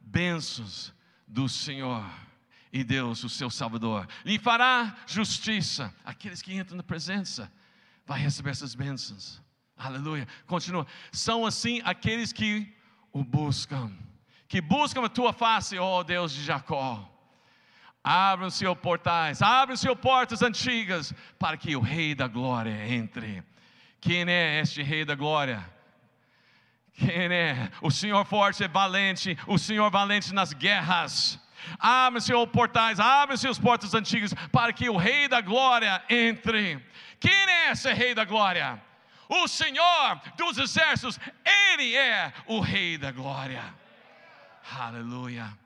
bênçãos 0.00 0.92
do 1.26 1.48
Senhor 1.48 2.04
e 2.72 2.82
Deus, 2.82 3.22
o 3.24 3.28
seu 3.28 3.50
Salvador, 3.50 4.08
lhe 4.24 4.38
fará 4.38 4.96
justiça. 5.06 5.94
Aqueles 6.04 6.42
que 6.42 6.54
entram 6.54 6.76
na 6.76 6.82
presença, 6.82 7.52
vai 8.06 8.18
receber 8.20 8.50
essas 8.50 8.74
bênçãos. 8.74 9.40
Aleluia. 9.76 10.26
Continua. 10.46 10.86
São 11.12 11.46
assim 11.46 11.80
aqueles 11.84 12.32
que 12.32 12.72
o 13.12 13.24
buscam, 13.24 13.92
que 14.50 14.60
buscam 14.60 15.04
a 15.04 15.08
tua 15.08 15.32
face, 15.32 15.78
ó 15.78 16.02
Deus 16.02 16.32
de 16.32 16.42
Jacó. 16.42 17.08
Abram-se 18.02 18.66
os 18.66 18.78
portais, 18.78 19.40
abram-se 19.40 19.88
as 19.88 19.96
portas 19.96 20.42
antigas, 20.42 21.14
para 21.38 21.56
que 21.56 21.76
o 21.76 21.80
Rei 21.80 22.16
da 22.16 22.26
Glória 22.26 22.92
entre. 22.92 23.44
Quem 24.00 24.28
é 24.28 24.60
este 24.60 24.82
Rei 24.82 25.04
da 25.04 25.14
Glória? 25.14 25.64
Quem 26.94 27.32
é? 27.32 27.70
O 27.80 27.92
Senhor 27.92 28.24
forte 28.24 28.64
e 28.64 28.66
valente, 28.66 29.38
o 29.46 29.56
Senhor 29.56 29.88
valente 29.88 30.34
nas 30.34 30.52
guerras. 30.52 31.38
Abrem-se 31.78 32.34
os 32.34 32.50
portais, 32.50 32.98
abrem-se 32.98 33.46
as 33.46 33.58
portas 33.58 33.94
antigas, 33.94 34.34
para 34.50 34.72
que 34.72 34.90
o 34.90 34.96
Rei 34.96 35.28
da 35.28 35.40
Glória 35.40 36.02
entre. 36.10 36.84
Quem 37.20 37.32
é 37.32 37.70
esse 37.70 37.92
Rei 37.92 38.16
da 38.16 38.24
Glória? 38.24 38.82
O 39.28 39.46
Senhor 39.46 40.20
dos 40.36 40.58
Exércitos, 40.58 41.20
Ele 41.44 41.94
é 41.94 42.32
o 42.48 42.58
Rei 42.58 42.98
da 42.98 43.12
Glória. 43.12 43.78
Aleluia, 44.78 45.58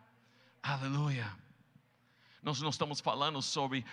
aleluia. 0.62 1.30
Nós 2.42 2.60
não 2.60 2.70
estamos 2.70 3.00
falando 3.00 3.40
sobre 3.40 3.84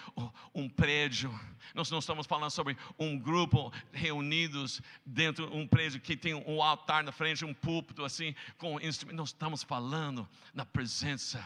um 0.53 0.69
prédio, 0.69 1.37
nós 1.73 1.89
não 1.89 1.99
estamos 1.99 2.25
falando 2.25 2.51
sobre 2.51 2.77
um 2.97 3.17
grupo 3.17 3.71
reunidos 3.91 4.81
dentro 5.05 5.49
de 5.49 5.55
um 5.55 5.67
prédio 5.67 6.01
que 6.01 6.17
tem 6.17 6.33
um 6.33 6.61
altar 6.61 7.03
na 7.03 7.11
frente, 7.11 7.45
um 7.45 7.53
púlpito 7.53 8.03
assim, 8.03 8.35
com 8.57 8.79
instrumentos. 8.79 9.17
Nós 9.17 9.29
estamos 9.29 9.63
falando 9.63 10.27
na 10.53 10.65
presença 10.65 11.43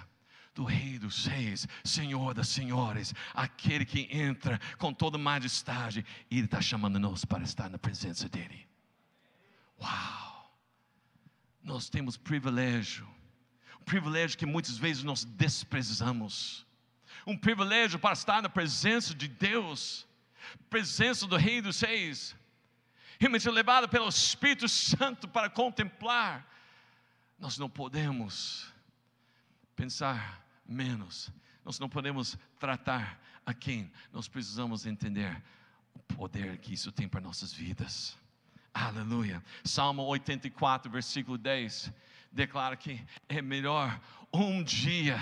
do 0.53 0.63
Rei 0.63 0.97
dos 0.97 1.25
Reis, 1.25 1.67
Senhor 1.83 2.33
das 2.33 2.47
Senhores, 2.47 3.13
aquele 3.33 3.85
que 3.85 4.07
entra 4.11 4.59
com 4.77 4.93
toda 4.93 5.17
majestade 5.17 6.05
e 6.31 6.37
Ele 6.37 6.45
está 6.45 6.61
chamando-nos 6.61 7.25
para 7.25 7.43
estar 7.43 7.69
na 7.69 7.77
presença 7.77 8.29
dEle. 8.29 8.67
Uau! 9.79 10.55
Nós 11.61 11.89
temos 11.89 12.15
privilégio, 12.15 13.07
privilégio 13.85 14.37
que 14.37 14.45
muitas 14.45 14.77
vezes 14.77 15.03
nós 15.03 15.23
desprezamos 15.23 16.65
um 17.25 17.37
privilégio 17.37 17.97
para 17.97 18.13
estar 18.13 18.41
na 18.41 18.49
presença 18.49 19.13
de 19.13 19.27
Deus, 19.27 20.05
presença 20.69 21.25
do 21.25 21.35
Rei 21.35 21.61
dos 21.61 21.79
Reis, 21.81 22.35
realmente 23.19 23.49
levado 23.49 23.89
pelo 23.89 24.07
Espírito 24.07 24.67
Santo 24.67 25.27
para 25.27 25.49
contemplar. 25.49 26.47
Nós 27.39 27.57
não 27.57 27.69
podemos 27.69 28.71
pensar 29.75 30.45
menos, 30.65 31.31
nós 31.63 31.79
não 31.79 31.89
podemos 31.89 32.37
tratar 32.59 33.19
a 33.45 33.53
quem, 33.53 33.91
nós 34.11 34.27
precisamos 34.27 34.85
entender 34.85 35.41
o 35.93 35.99
poder 35.99 36.57
que 36.57 36.73
isso 36.73 36.91
tem 36.91 37.07
para 37.07 37.21
nossas 37.21 37.53
vidas. 37.53 38.17
Aleluia. 38.73 39.43
Salmo 39.63 40.03
84, 40.03 40.91
versículo 40.91 41.37
10, 41.37 41.91
declara 42.35 42.75
que 42.75 43.01
é 43.29 43.41
melhor 43.41 43.99
um 44.31 44.61
dia 44.61 45.17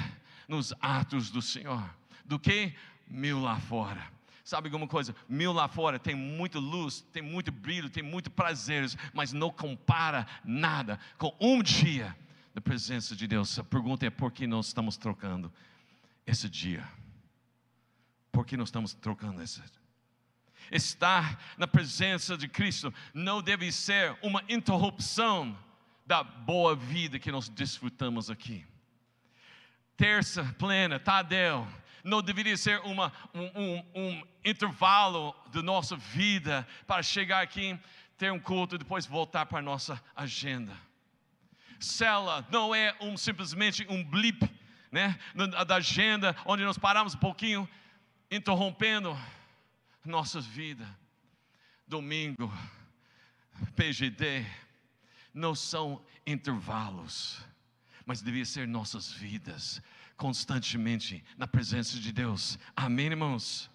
nos 0.47 0.73
atos 0.81 1.29
do 1.29 1.41
Senhor 1.41 1.87
do 2.25 2.39
que 2.39 2.73
mil 3.07 3.39
lá 3.39 3.59
fora. 3.59 4.11
Sabe 4.43 4.67
alguma 4.67 4.87
coisa? 4.87 5.15
Mil 5.29 5.53
lá 5.53 5.67
fora 5.67 5.97
tem 5.97 6.15
muita 6.15 6.59
luz, 6.59 7.01
tem 7.13 7.21
muito 7.21 7.51
brilho, 7.51 7.89
tem 7.89 8.03
muito 8.03 8.29
prazeres, 8.29 8.97
mas 9.13 9.31
não 9.31 9.49
compara 9.49 10.27
nada 10.43 10.99
com 11.17 11.33
um 11.39 11.61
dia 11.61 12.15
da 12.53 12.59
presença 12.59 13.15
de 13.15 13.27
Deus. 13.27 13.57
A 13.57 13.63
pergunta 13.63 14.05
é 14.05 14.09
por 14.09 14.31
que 14.31 14.45
nós 14.45 14.67
estamos 14.67 14.97
trocando 14.97 15.53
esse 16.25 16.49
dia? 16.49 16.85
Por 18.31 18.45
que 18.45 18.57
nós 18.57 18.69
estamos 18.69 18.93
trocando 18.93 19.41
esse 19.41 19.61
Estar 20.71 21.39
na 21.57 21.67
presença 21.67 22.35
de 22.35 22.47
Cristo 22.47 22.93
não 23.13 23.41
deve 23.41 23.71
ser 23.71 24.17
uma 24.21 24.43
interrupção 24.49 25.55
da 26.05 26.23
boa 26.23 26.75
vida 26.75 27.19
que 27.19 27.31
nós 27.31 27.49
desfrutamos 27.49 28.29
aqui 28.29 28.65
terça 29.95 30.43
plena, 30.57 30.99
Tadeu, 30.99 31.67
não 32.03 32.21
deveria 32.21 32.57
ser 32.57 32.79
uma, 32.81 33.11
um, 33.33 33.45
um, 33.55 33.85
um 33.95 34.23
intervalo 34.43 35.33
da 35.51 35.61
nossa 35.61 35.95
vida 35.95 36.67
para 36.85 37.01
chegar 37.01 37.41
aqui, 37.41 37.79
ter 38.17 38.31
um 38.31 38.39
culto 38.39 38.75
e 38.75 38.77
depois 38.77 39.05
voltar 39.05 39.45
para 39.45 39.59
a 39.59 39.61
nossa 39.61 40.01
agenda. 40.15 40.77
Cela 41.79 42.45
não 42.51 42.73
é 42.73 42.95
um, 42.99 43.15
simplesmente 43.17 43.85
um 43.89 44.03
blip 44.03 44.49
né, 44.91 45.17
da 45.65 45.75
agenda, 45.75 46.35
onde 46.45 46.63
nós 46.63 46.77
paramos 46.77 47.15
um 47.15 47.19
pouquinho, 47.19 47.67
interrompendo 48.29 49.17
nossa 50.03 50.41
vida. 50.41 50.87
Domingo, 51.87 52.51
PGD, 53.75 54.45
não 55.33 55.55
são 55.55 56.01
intervalos, 56.25 57.41
mas 58.05 58.21
devia 58.21 58.45
ser 58.45 58.67
nossas 58.67 59.11
vidas, 59.11 59.81
constantemente 60.15 61.23
na 61.37 61.47
presença 61.47 61.99
de 61.99 62.11
Deus. 62.11 62.59
Amém, 62.75 63.07
irmãos? 63.07 63.69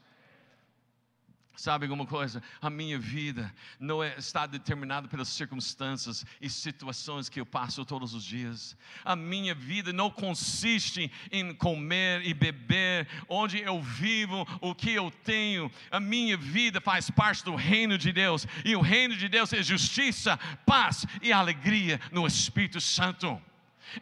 Sabe 1.59 1.87
alguma 1.87 2.07
coisa? 2.07 2.41
A 2.63 2.71
minha 2.71 2.97
vida 2.97 3.53
não 3.81 4.01
é, 4.01 4.17
está 4.17 4.47
determinada 4.47 5.09
pelas 5.09 5.27
circunstâncias 5.27 6.25
e 6.41 6.49
situações 6.49 7.29
que 7.29 7.41
eu 7.41 7.45
passo 7.45 7.85
todos 7.85 8.15
os 8.15 8.23
dias. 8.23 8.77
A 9.05 9.17
minha 9.17 9.57
vida 9.57 9.93
não 9.93 10.09
consiste 10.09 11.11
em 11.33 11.53
comer 11.53 12.25
e 12.25 12.33
beber, 12.33 13.09
onde 13.29 13.59
eu 13.59 13.83
vivo, 13.83 14.47
o 14.61 14.73
que 14.73 14.93
eu 14.93 15.11
tenho. 15.25 15.69
A 15.91 15.99
minha 15.99 16.37
vida 16.37 16.81
faz 16.81 17.11
parte 17.11 17.45
do 17.45 17.57
reino 17.57 17.99
de 17.99 18.13
Deus, 18.13 18.47
e 18.65 18.77
o 18.77 18.81
reino 18.81 19.17
de 19.17 19.29
Deus 19.29 19.53
é 19.53 19.61
justiça, 19.61 20.39
paz 20.65 21.05
e 21.21 21.33
alegria 21.33 22.01
no 22.13 22.25
Espírito 22.25 22.81
Santo. 22.81 23.43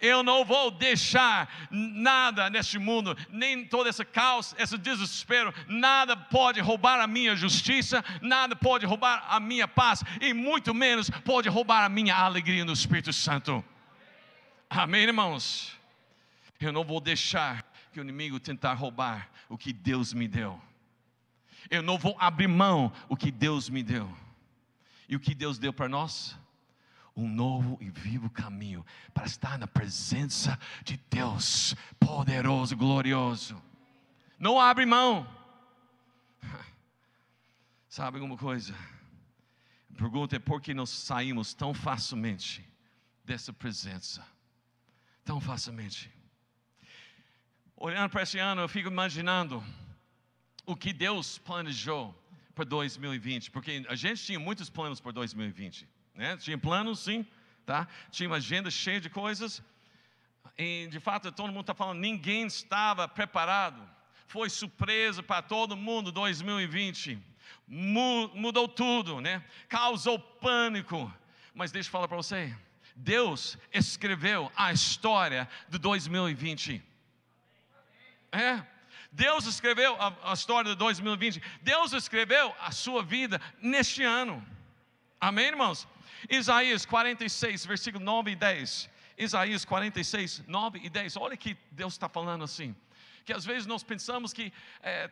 Eu 0.01 0.23
não 0.23 0.45
vou 0.45 0.71
deixar 0.71 1.69
nada 1.71 2.51
neste 2.51 2.79
mundo, 2.79 3.17
nem 3.31 3.65
todo 3.65 3.89
esse 3.89 4.05
caos, 4.05 4.55
esse 4.59 4.77
desespero, 4.79 5.53
nada 5.67 6.17
pode 6.17 6.61
roubar 6.61 7.01
a 7.01 7.07
minha 7.07 7.37
justiça, 7.37 8.05
nada 8.21 8.57
pode 8.57 8.87
roubar 8.87 9.25
a 9.29 9.41
minha 9.41 9.69
paz, 9.69 10.03
e 10.21 10.33
muito 10.33 10.75
menos 10.75 11.11
pode 11.25 11.49
roubar 11.49 11.85
a 11.85 11.89
minha 11.89 12.17
alegria 12.17 12.65
no 12.65 12.73
Espírito 12.73 13.13
Santo. 13.13 13.65
Amém, 14.69 15.03
irmãos? 15.03 15.77
Eu 16.61 16.73
não 16.73 16.85
vou 16.85 17.01
deixar 17.01 17.65
que 17.93 18.01
o 18.01 18.03
inimigo 18.03 18.41
tentar 18.41 18.75
roubar 18.75 19.31
o 19.49 19.57
que 19.57 19.73
Deus 19.73 20.13
me 20.13 20.27
deu. 20.27 20.61
Eu 21.71 21.83
não 21.83 21.99
vou 21.99 22.17
abrir 22.19 22.49
mão 22.49 22.93
o 23.09 23.17
que 23.17 23.31
Deus 23.31 23.69
me 23.69 23.83
deu. 23.83 24.11
E 25.09 25.17
o 25.17 25.21
que 25.21 25.35
Deus 25.35 25.59
deu 25.59 25.73
para 25.73 25.89
nós? 25.89 26.37
Um 27.17 27.27
novo 27.27 27.79
e 27.81 27.89
vivo 27.89 28.29
caminho 28.29 28.85
para 29.15 29.25
estar 29.25 29.59
na 29.59 29.67
presença 29.67 30.59
de 30.85 30.99
Deus 31.11 31.75
poderoso, 31.99 32.77
glorioso. 32.77 33.61
Não 34.39 34.61
abre 34.61 34.85
mão. 34.85 35.27
Sabe 37.89 38.19
alguma 38.19 38.37
coisa? 38.37 38.75
A 39.95 39.97
pergunta 39.97 40.37
é 40.37 40.39
por 40.39 40.61
que 40.61 40.75
nós 40.75 40.91
saímos 40.91 41.55
tão 41.55 41.73
facilmente 41.73 42.63
dessa 43.25 43.51
presença? 43.51 44.25
Tão 45.25 45.41
facilmente. 45.41 46.13
Olhando 47.75 48.11
para 48.11 48.23
esse 48.23 48.39
ano, 48.39 48.61
eu 48.61 48.69
fico 48.69 48.91
imaginando 48.91 49.65
o 50.67 50.77
que 50.77 50.93
Deus 50.93 51.39
planejou 51.39 52.15
para 52.55 52.65
2020, 52.65 53.51
porque 53.51 53.85
a 53.89 53.95
gente 53.95 54.23
tinha 54.23 54.39
muitos 54.39 54.69
planos 54.69 55.01
para 55.01 55.13
2020. 55.13 55.89
Né? 56.17 56.37
Tinha 56.39 56.57
planos, 56.57 57.01
sim, 57.01 57.27
tá? 57.65 57.87
Tinha 58.11 58.29
uma 58.29 58.37
agenda 58.37 58.71
cheia 58.71 59.01
de 59.01 59.11
coisas. 59.11 59.63
E 60.57 60.89
de 60.91 60.99
fato, 60.99 61.31
todo 61.31 61.49
mundo 61.49 61.61
está 61.61 61.75
falando, 61.75 61.99
ninguém 62.01 62.47
estava 62.47 63.07
preparado. 63.07 63.81
Foi 64.27 64.49
surpresa 64.49 65.23
para 65.23 65.43
todo 65.43 65.77
mundo 65.77 66.11
2020. 66.11 67.19
Mudou 67.69 68.67
tudo, 68.67 69.21
né? 69.21 69.45
Causou 69.69 70.19
pânico. 70.19 71.13
Mas 71.55 71.71
deixa 71.71 71.89
eu 71.89 71.93
falar 71.93 72.09
para 72.09 72.17
você. 72.17 72.57
Deus 72.95 73.59
escreveu 73.73 74.51
a 74.57 74.73
história 74.73 75.49
do 75.69 75.79
2020. 75.79 76.83
É. 78.33 78.65
Deus 79.13 79.47
escreveu 79.47 79.97
a, 80.01 80.31
a 80.31 80.33
história 80.33 80.71
do 80.71 80.77
2020. 80.77 81.43
Deus 81.63 81.93
escreveu 81.93 82.55
a 82.61 82.71
sua 82.71 83.03
vida 83.03 83.41
neste 83.61 84.03
ano. 84.03 84.45
Amém, 85.21 85.47
irmãos? 85.47 85.87
Isaías 86.29 86.87
46, 86.87 87.67
versículo 87.67 88.05
9 88.05 88.33
e 88.33 88.37
10. 88.37 88.91
Isaías 89.19 89.65
46, 89.65 90.45
9 90.47 90.81
e 90.83 90.91
10. 90.91 91.17
Olha 91.17 91.37
que 91.37 91.57
Deus 91.71 91.95
está 91.95 92.09
falando 92.09 92.45
assim. 92.45 92.75
Que 93.25 93.33
às 93.33 93.45
vezes 93.45 93.67
nós 93.67 93.83
pensamos 93.83 94.33
que 94.33 94.53
é, 94.83 95.11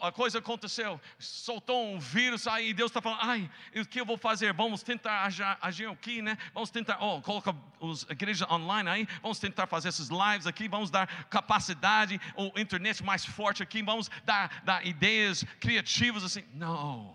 a 0.00 0.12
coisa 0.12 0.38
aconteceu, 0.38 1.00
soltou 1.18 1.94
um 1.94 1.98
vírus 1.98 2.46
aí, 2.46 2.72
Deus 2.72 2.90
está 2.90 3.00
falando, 3.00 3.20
ai, 3.22 3.50
o 3.76 3.84
que 3.84 4.00
eu 4.00 4.06
vou 4.06 4.16
fazer? 4.16 4.52
Vamos 4.52 4.82
tentar 4.82 5.24
agir, 5.60 5.88
aqui, 5.88 6.22
né? 6.22 6.38
Vamos 6.54 6.70
tentar, 6.70 6.98
oh, 7.00 7.20
coloca 7.20 7.54
os 7.78 8.04
igreja 8.04 8.46
online 8.50 8.88
aí, 8.88 9.08
vamos 9.20 9.38
tentar 9.38 9.66
fazer 9.66 9.90
esses 9.90 10.08
lives 10.08 10.46
aqui, 10.46 10.66
vamos 10.68 10.90
dar 10.90 11.06
capacidade, 11.26 12.20
ou 12.34 12.52
internet 12.56 13.02
mais 13.04 13.24
forte 13.24 13.62
aqui, 13.62 13.82
vamos 13.82 14.10
dar, 14.24 14.62
dar 14.64 14.86
ideias 14.86 15.44
criativas 15.60 16.24
assim. 16.24 16.44
Não, 16.54 17.14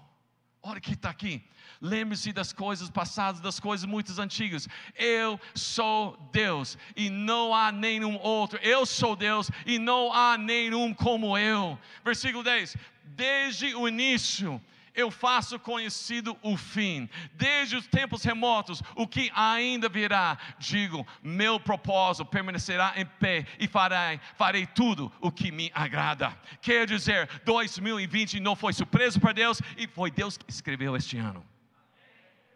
olha 0.62 0.80
que 0.80 0.94
está 0.94 1.10
aqui. 1.10 1.44
Lembre-se 1.82 2.34
das 2.34 2.52
coisas 2.52 2.90
passadas, 2.90 3.42
das 3.42 3.60
coisas 3.60 3.86
muito 3.86 4.20
antigas. 4.20 4.68
Eu 4.96 5.40
sou 5.54 6.18
Deus 6.32 6.78
e 6.96 7.10
não 7.10 7.54
há 7.54 7.72
nenhum 7.72 8.18
outro. 8.18 8.60
Eu 8.62 8.86
sou 8.86 9.16
Deus 9.16 9.50
e 9.66 9.78
não 9.78 10.12
há 10.14 10.38
nenhum 10.38 10.94
como 10.94 11.38
eu. 11.38 11.78
Versículo 12.04 12.44
10: 12.44 12.76
Desde 13.04 13.76
o 13.76 13.88
início 13.88 14.62
eu 14.98 15.12
faço 15.12 15.60
conhecido 15.60 16.36
o 16.42 16.58
fim, 16.58 17.08
desde 17.34 17.76
os 17.76 17.86
tempos 17.86 18.24
remotos, 18.24 18.82
o 18.96 19.08
que 19.08 19.32
ainda 19.36 19.88
virá. 19.88 20.36
Digo, 20.58 21.06
meu 21.22 21.60
propósito 21.60 22.26
permanecerá 22.26 22.94
em 22.98 23.06
pé 23.06 23.46
e 23.60 23.68
farei, 23.68 24.20
farei 24.36 24.66
tudo 24.66 25.12
o 25.22 25.32
que 25.32 25.52
me 25.52 25.72
agrada. 25.76 26.36
Quer 26.60 26.88
dizer, 26.88 27.30
2020 27.46 28.40
não 28.40 28.56
foi 28.56 28.74
surpresa 28.74 29.20
para 29.20 29.34
Deus 29.34 29.62
e 29.78 29.88
foi 29.88 30.10
Deus 30.10 30.36
que 30.36 30.50
escreveu 30.50 30.96
este 30.96 31.18
ano. 31.20 31.46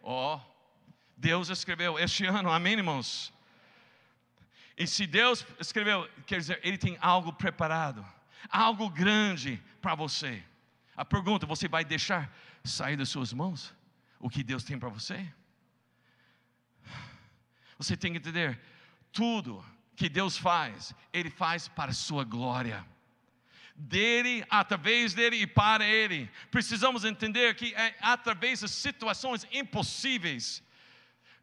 Ó, 0.02 0.36
oh, 0.36 0.40
Deus 1.16 1.48
escreveu 1.48 1.98
este 1.98 2.26
ano, 2.26 2.50
amém, 2.50 2.74
irmãos? 2.74 3.32
E 4.76 4.86
se 4.86 5.06
Deus 5.06 5.46
escreveu, 5.60 6.08
quer 6.26 6.38
dizer, 6.38 6.60
Ele 6.62 6.76
tem 6.76 6.98
algo 7.00 7.32
preparado, 7.32 8.04
algo 8.48 8.90
grande 8.90 9.62
para 9.80 9.94
você. 9.94 10.42
A 10.96 11.04
pergunta: 11.04 11.46
você 11.46 11.68
vai 11.68 11.84
deixar 11.84 12.34
sair 12.64 12.96
das 12.96 13.08
suas 13.08 13.32
mãos 13.32 13.72
o 14.18 14.28
que 14.28 14.42
Deus 14.42 14.64
tem 14.64 14.78
para 14.78 14.88
você? 14.88 15.32
Você 17.78 17.96
tem 17.96 18.12
que 18.12 18.18
entender: 18.18 18.60
tudo 19.12 19.64
que 19.94 20.08
Deus 20.08 20.36
faz, 20.36 20.94
Ele 21.12 21.30
faz 21.30 21.68
para 21.68 21.92
a 21.92 21.94
sua 21.94 22.24
glória 22.24 22.84
dele, 23.74 24.44
através 24.48 25.14
dele 25.14 25.36
e 25.36 25.46
para 25.46 25.84
ele. 25.84 26.30
Precisamos 26.50 27.04
entender 27.04 27.54
que 27.54 27.74
é 27.74 27.94
através 28.00 28.60
de 28.60 28.68
situações 28.68 29.46
impossíveis, 29.52 30.62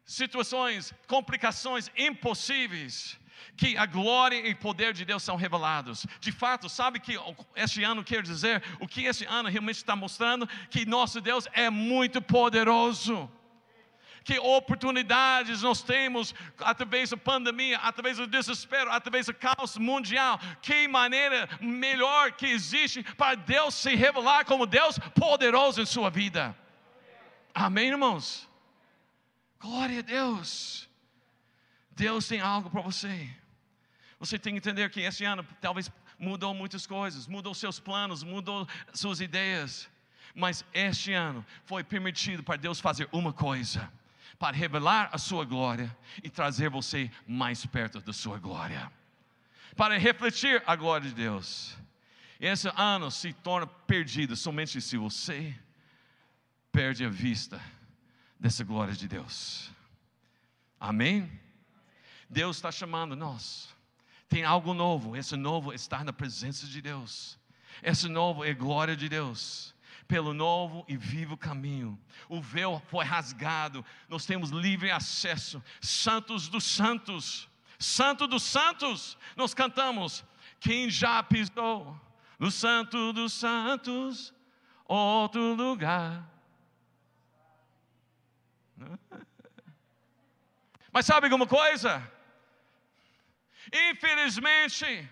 situações, 0.04 0.94
complicações 1.06 1.90
impossíveis, 1.96 3.18
que 3.56 3.76
a 3.76 3.86
glória 3.86 4.46
e 4.46 4.54
poder 4.54 4.92
de 4.92 5.04
Deus 5.04 5.22
são 5.22 5.36
revelados. 5.36 6.06
De 6.20 6.32
fato, 6.32 6.68
sabe 6.68 7.00
que 7.00 7.16
este 7.56 7.82
ano 7.82 8.04
quer 8.04 8.22
dizer, 8.22 8.62
o 8.78 8.86
que 8.86 9.04
este 9.04 9.24
ano 9.24 9.48
realmente 9.48 9.76
está 9.76 9.96
mostrando? 9.96 10.46
Que 10.68 10.86
nosso 10.86 11.20
Deus 11.20 11.48
é 11.52 11.70
muito 11.70 12.20
poderoso 12.22 13.30
que 14.24 14.38
oportunidades 14.38 15.62
nós 15.62 15.82
temos 15.82 16.34
através 16.58 17.10
da 17.10 17.16
pandemia, 17.16 17.78
através 17.78 18.16
do 18.18 18.26
desespero, 18.26 18.90
através 18.90 19.26
do 19.26 19.34
caos 19.34 19.76
mundial. 19.76 20.38
Que 20.60 20.86
maneira 20.86 21.48
melhor 21.60 22.32
que 22.32 22.46
existe 22.46 23.02
para 23.14 23.34
Deus 23.34 23.74
se 23.74 23.94
revelar 23.94 24.44
como 24.44 24.66
Deus 24.66 24.98
poderoso 25.14 25.80
em 25.80 25.86
sua 25.86 26.10
vida. 26.10 26.56
Amém, 27.54 27.88
irmãos? 27.88 28.48
Glória 29.58 29.98
a 30.00 30.02
Deus. 30.02 30.88
Deus 31.90 32.26
tem 32.28 32.40
algo 32.40 32.70
para 32.70 32.80
você. 32.80 33.28
Você 34.18 34.38
tem 34.38 34.52
que 34.52 34.58
entender 34.58 34.90
que 34.90 35.00
esse 35.00 35.24
ano 35.24 35.46
talvez 35.60 35.90
mudou 36.18 36.52
muitas 36.52 36.86
coisas, 36.86 37.26
mudou 37.26 37.54
seus 37.54 37.80
planos, 37.80 38.22
mudou 38.22 38.66
suas 38.92 39.20
ideias. 39.20 39.88
Mas 40.34 40.64
este 40.72 41.12
ano 41.12 41.44
foi 41.64 41.82
permitido 41.82 42.42
para 42.42 42.56
Deus 42.56 42.78
fazer 42.78 43.08
uma 43.10 43.32
coisa 43.32 43.90
para 44.40 44.56
revelar 44.56 45.10
a 45.12 45.18
sua 45.18 45.44
glória 45.44 45.94
e 46.24 46.30
trazer 46.30 46.70
você 46.70 47.10
mais 47.26 47.66
perto 47.66 48.00
da 48.00 48.10
sua 48.10 48.38
glória, 48.38 48.90
para 49.76 49.98
refletir 49.98 50.62
a 50.66 50.74
glória 50.74 51.06
de 51.06 51.14
Deus. 51.14 51.76
Esse 52.40 52.72
ano 52.74 53.10
se 53.10 53.34
torna 53.34 53.66
perdido 53.66 54.34
somente 54.34 54.80
se 54.80 54.96
você 54.96 55.54
perde 56.72 57.04
a 57.04 57.10
vista 57.10 57.60
dessa 58.38 58.64
glória 58.64 58.94
de 58.94 59.06
Deus. 59.06 59.70
Amém? 60.80 61.30
Deus 62.26 62.56
está 62.56 62.72
chamando 62.72 63.14
nós. 63.14 63.68
Tem 64.26 64.42
algo 64.42 64.72
novo. 64.72 65.18
Esse 65.18 65.36
novo 65.36 65.70
está 65.74 66.02
na 66.02 66.14
presença 66.14 66.66
de 66.66 66.80
Deus. 66.80 67.38
Esse 67.82 68.08
novo 68.08 68.42
é 68.42 68.54
glória 68.54 68.96
de 68.96 69.06
Deus. 69.06 69.74
Pelo 70.10 70.34
novo 70.34 70.84
e 70.88 70.96
vivo 70.96 71.36
caminho. 71.36 71.96
O 72.28 72.42
véu 72.42 72.82
foi 72.90 73.04
rasgado. 73.04 73.84
Nós 74.08 74.26
temos 74.26 74.50
livre 74.50 74.90
acesso. 74.90 75.62
Santos 75.80 76.48
dos 76.48 76.64
santos. 76.64 77.48
Santo 77.78 78.26
dos 78.26 78.42
santos. 78.42 79.16
Nós 79.36 79.54
cantamos. 79.54 80.24
Quem 80.58 80.90
já 80.90 81.22
pisou 81.22 81.96
no 82.40 82.50
santo 82.50 83.12
dos 83.12 83.32
santos, 83.34 84.34
outro 84.84 85.54
lugar. 85.54 86.28
Mas 90.90 91.06
sabe 91.06 91.26
alguma 91.26 91.46
coisa? 91.46 92.02
Infelizmente, 93.90 95.08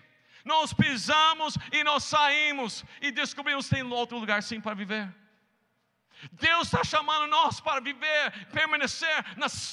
nós 0.51 0.73
pisamos 0.73 1.51
e 1.77 1.83
nós 1.89 2.03
saímos 2.03 2.83
e 3.05 3.11
descobrimos 3.21 3.67
que 3.67 3.75
tem 3.75 3.83
outro 4.01 4.17
lugar 4.17 4.41
sim 4.49 4.59
para 4.65 4.79
viver. 4.83 5.05
Deus 6.47 6.63
está 6.67 6.83
chamando 6.83 7.27
nós 7.27 7.61
para 7.61 7.79
viver, 7.89 8.23
permanecer 8.57 9.17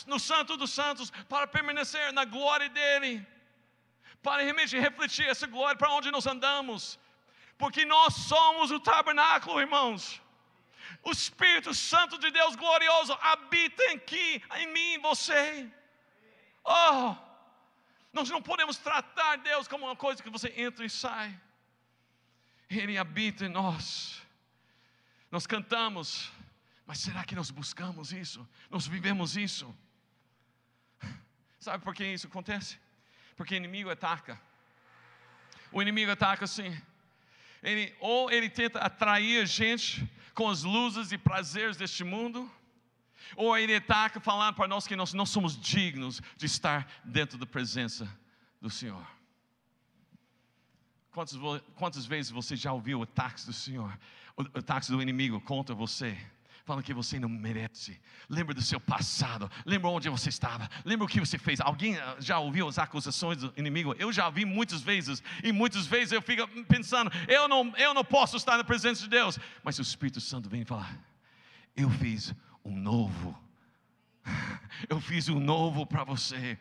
no 0.06 0.18
Santo 0.30 0.56
dos 0.56 0.72
Santos, 0.80 1.10
para 1.32 1.46
permanecer 1.46 2.12
na 2.12 2.24
glória 2.24 2.68
dEle, 2.68 3.26
para 4.22 4.42
realmente 4.42 4.78
refletir 4.86 5.26
essa 5.26 5.46
glória 5.46 5.76
para 5.76 5.90
onde 5.96 6.10
nós 6.16 6.26
andamos, 6.34 6.98
porque 7.58 7.84
nós 7.84 8.14
somos 8.30 8.70
o 8.70 8.78
tabernáculo, 8.78 9.60
irmãos. 9.66 10.02
O 11.02 11.10
Espírito 11.10 11.72
Santo 11.74 12.16
de 12.22 12.30
Deus 12.38 12.54
glorioso 12.54 13.12
habita 13.32 13.82
aqui, 13.96 14.28
em 14.60 14.66
mim, 14.74 14.88
em 14.94 15.00
você. 15.08 15.68
Oh, 16.64 17.14
nós 18.16 18.30
não 18.30 18.40
podemos 18.40 18.78
tratar 18.78 19.36
Deus 19.36 19.68
como 19.68 19.84
uma 19.84 19.94
coisa 19.94 20.22
que 20.22 20.30
você 20.30 20.48
entra 20.56 20.86
e 20.86 20.88
sai. 20.88 21.38
Ele 22.70 22.96
habita 22.96 23.44
em 23.44 23.50
nós. 23.50 24.22
Nós 25.30 25.46
cantamos, 25.46 26.32
mas 26.86 26.98
será 26.98 27.24
que 27.24 27.34
nós 27.34 27.50
buscamos 27.50 28.12
isso? 28.12 28.48
Nós 28.70 28.86
vivemos 28.86 29.36
isso? 29.36 29.72
Sabe 31.60 31.84
por 31.84 31.94
que 31.94 32.06
isso 32.06 32.26
acontece? 32.26 32.78
Porque 33.36 33.54
o 33.54 33.58
inimigo 33.58 33.90
ataca. 33.90 34.40
O 35.70 35.82
inimigo 35.82 36.10
ataca 36.10 36.46
assim. 36.46 36.74
Ele, 37.62 37.94
ou 38.00 38.30
ele 38.30 38.48
tenta 38.48 38.78
atrair 38.78 39.42
a 39.42 39.44
gente 39.44 40.10
com 40.32 40.48
as 40.48 40.62
luzes 40.62 41.12
e 41.12 41.18
prazeres 41.18 41.76
deste 41.76 42.02
mundo, 42.02 42.50
ou 43.34 43.56
ele 43.56 43.72
está 43.72 44.08
falando 44.20 44.54
para 44.54 44.68
nós 44.68 44.86
que 44.86 44.94
nós 44.94 45.12
não 45.12 45.26
somos 45.26 45.58
dignos 45.58 46.20
de 46.36 46.46
estar 46.46 46.86
dentro 47.04 47.38
da 47.38 47.46
presença 47.46 48.08
do 48.60 48.70
Senhor. 48.70 49.06
Quantas, 51.10 51.38
quantas 51.76 52.04
vezes 52.04 52.30
você 52.30 52.54
já 52.54 52.72
ouviu 52.72 53.00
o 53.00 53.02
ataque 53.02 53.46
do 53.46 53.52
Senhor, 53.52 53.98
o 54.36 54.58
ataque 54.58 54.90
do 54.90 55.00
inimigo 55.00 55.40
contra 55.40 55.74
você? 55.74 56.16
Falando 56.66 56.82
que 56.82 56.92
você 56.92 57.18
não 57.20 57.28
merece. 57.28 57.98
Lembra 58.28 58.52
do 58.52 58.60
seu 58.60 58.80
passado. 58.80 59.48
Lembra 59.64 59.88
onde 59.88 60.08
você 60.08 60.28
estava. 60.28 60.68
Lembra 60.84 61.04
o 61.06 61.08
que 61.08 61.20
você 61.20 61.38
fez. 61.38 61.60
Alguém 61.60 61.96
ah, 61.96 62.16
já 62.18 62.40
ouviu 62.40 62.66
as 62.68 62.76
acusações 62.76 63.38
do 63.38 63.54
inimigo? 63.56 63.94
Eu 64.00 64.12
já 64.12 64.28
vi 64.28 64.44
muitas 64.44 64.82
vezes. 64.82 65.22
E 65.44 65.52
muitas 65.52 65.86
vezes 65.86 66.10
eu 66.10 66.20
fico 66.20 66.44
pensando: 66.64 67.08
eu 67.28 67.46
não, 67.46 67.72
eu 67.76 67.94
não 67.94 68.04
posso 68.04 68.36
estar 68.36 68.56
na 68.56 68.64
presença 68.64 69.00
de 69.02 69.08
Deus. 69.08 69.38
Mas 69.62 69.78
o 69.78 69.82
Espírito 69.82 70.20
Santo 70.20 70.50
vem 70.50 70.64
falar: 70.64 70.98
eu 71.76 71.88
fiz 71.88 72.34
um 72.66 72.76
novo. 72.76 73.38
Eu 74.88 75.00
fiz 75.00 75.28
um 75.28 75.38
novo 75.38 75.86
para 75.86 76.02
você. 76.02 76.58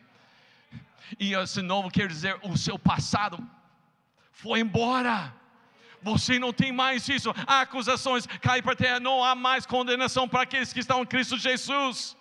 E 1.18 1.34
esse 1.34 1.60
novo 1.62 1.90
quer 1.90 2.08
dizer 2.08 2.38
o 2.42 2.56
seu 2.56 2.78
passado 2.78 3.38
foi 4.30 4.60
embora. 4.60 5.34
Você 6.02 6.38
não 6.38 6.52
tem 6.52 6.70
mais 6.70 7.08
isso. 7.08 7.34
Acusações 7.46 8.26
caem 8.40 8.62
para 8.62 8.76
terra. 8.76 9.00
Não 9.00 9.24
há 9.24 9.34
mais 9.34 9.66
condenação 9.66 10.28
para 10.28 10.42
aqueles 10.42 10.72
que 10.72 10.80
estão 10.80 11.02
em 11.02 11.06
Cristo 11.06 11.36
Jesus. 11.36 12.16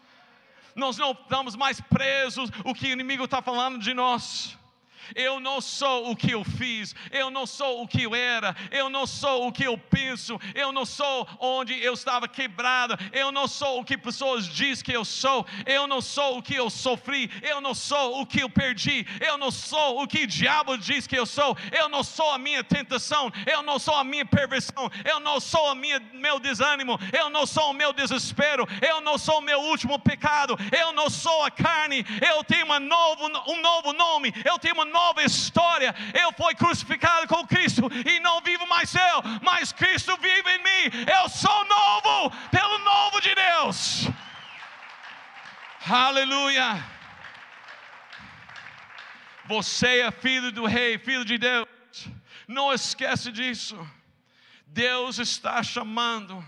Nós 0.76 0.98
não 0.98 1.12
estamos 1.12 1.56
mais 1.56 1.80
presos. 1.80 2.50
O 2.64 2.74
que 2.74 2.88
o 2.88 2.92
inimigo 2.92 3.26
está 3.26 3.42
falando 3.42 3.78
de 3.78 3.94
nós. 3.94 4.58
Eu 5.16 5.40
não 5.40 5.60
sou 5.62 6.12
o 6.12 6.16
que 6.16 6.32
eu 6.32 6.44
fiz, 6.44 6.96
eu 7.12 7.30
não 7.30 7.46
sou 7.46 7.84
o 7.84 7.88
que 7.88 8.04
eu 8.04 8.16
era, 8.16 8.56
eu 8.72 8.90
não 8.90 9.06
sou 9.06 9.48
o 9.48 9.52
que 9.52 9.64
eu 9.64 9.78
penso, 9.78 10.40
eu 10.54 10.72
não 10.72 10.86
sou 10.86 11.28
onde 11.40 11.74
eu 11.84 11.94
estava 11.94 12.28
quebrado, 12.28 12.98
eu 13.12 13.32
não 13.32 13.48
sou 13.48 13.80
o 13.80 13.86
que 13.86 13.98
pessoas 13.98 14.48
dizem 14.48 14.84
que 14.84 14.92
eu 14.94 15.06
sou, 15.06 15.46
eu 15.66 15.88
não 15.88 16.02
sou 16.02 16.38
o 16.38 16.42
que 16.42 16.56
eu 16.56 16.70
sofri, 16.70 17.30
eu 17.42 17.62
não 17.62 17.74
sou 17.74 18.22
o 18.22 18.26
que 18.26 18.42
eu 18.42 18.50
perdi, 18.50 19.06
eu 19.20 19.38
não 19.38 19.52
sou 19.52 20.02
o 20.02 20.08
que 20.08 20.24
o 20.24 20.28
diabo 20.28 20.78
diz 20.78 21.08
que 21.08 21.18
eu 21.18 21.26
sou, 21.26 21.58
eu 21.72 21.90
não 21.90 22.04
sou 22.04 22.32
a 22.32 22.38
minha 22.38 22.64
tentação, 22.64 23.32
eu 23.46 23.62
não 23.62 23.78
sou 23.80 23.96
a 23.96 24.04
minha 24.04 24.26
perversão, 24.26 24.90
eu 25.04 25.20
não 25.20 25.40
sou 25.40 25.76
minha, 25.76 26.00
meu 26.14 26.40
desânimo, 26.40 27.00
eu 27.12 27.30
não 27.30 27.46
sou 27.46 27.72
o 27.72 27.74
meu 27.74 27.94
desespero, 27.94 28.68
eu 28.82 29.02
não 29.02 29.18
sou 29.18 29.40
o 29.40 29.42
meu 29.42 29.60
último 29.60 30.00
pecado, 30.00 30.58
eu 30.78 30.94
não 30.94 31.10
sou 31.10 31.44
a 31.44 31.52
carne, 31.52 32.06
eu 32.22 32.44
tenho 32.44 32.66
uma 32.66 32.80
novo, 32.80 33.26
um 33.48 33.62
novo 33.62 33.94
nome, 33.94 34.34
eu 34.46 34.58
tenho 34.60 34.76
uma 34.76 34.86
nova 34.96 35.22
história. 35.24 35.94
Eu 36.14 36.32
fui 36.32 36.56
crucificado 36.56 37.28
com 37.28 37.46
Cristo 37.46 37.84
e 38.06 38.20
não 38.22 38.42
vivo 38.42 38.66
mais 38.68 38.96
eu, 38.96 39.18
mas 39.42 39.74
Cristo 39.74 40.16
vive 40.18 40.50
em 40.56 40.64
mim. 40.68 40.84
Eu 41.22 41.30
sou 41.30 41.60
novo 41.66 42.32
pelo 42.50 42.78
novo 42.80 43.20
de 43.20 43.36
Deus. 43.36 44.08
Aleluia. 45.88 46.84
Você 49.46 50.00
é 50.00 50.12
filho 50.12 50.52
do 50.52 50.66
rei, 50.66 50.98
filho 50.98 51.26
de 51.26 51.38
Deus. 51.38 51.68
Não 52.48 52.74
esquece 52.74 53.32
disso. 53.32 53.78
Deus 54.66 55.20
está 55.20 55.62
chamando. 55.62 56.44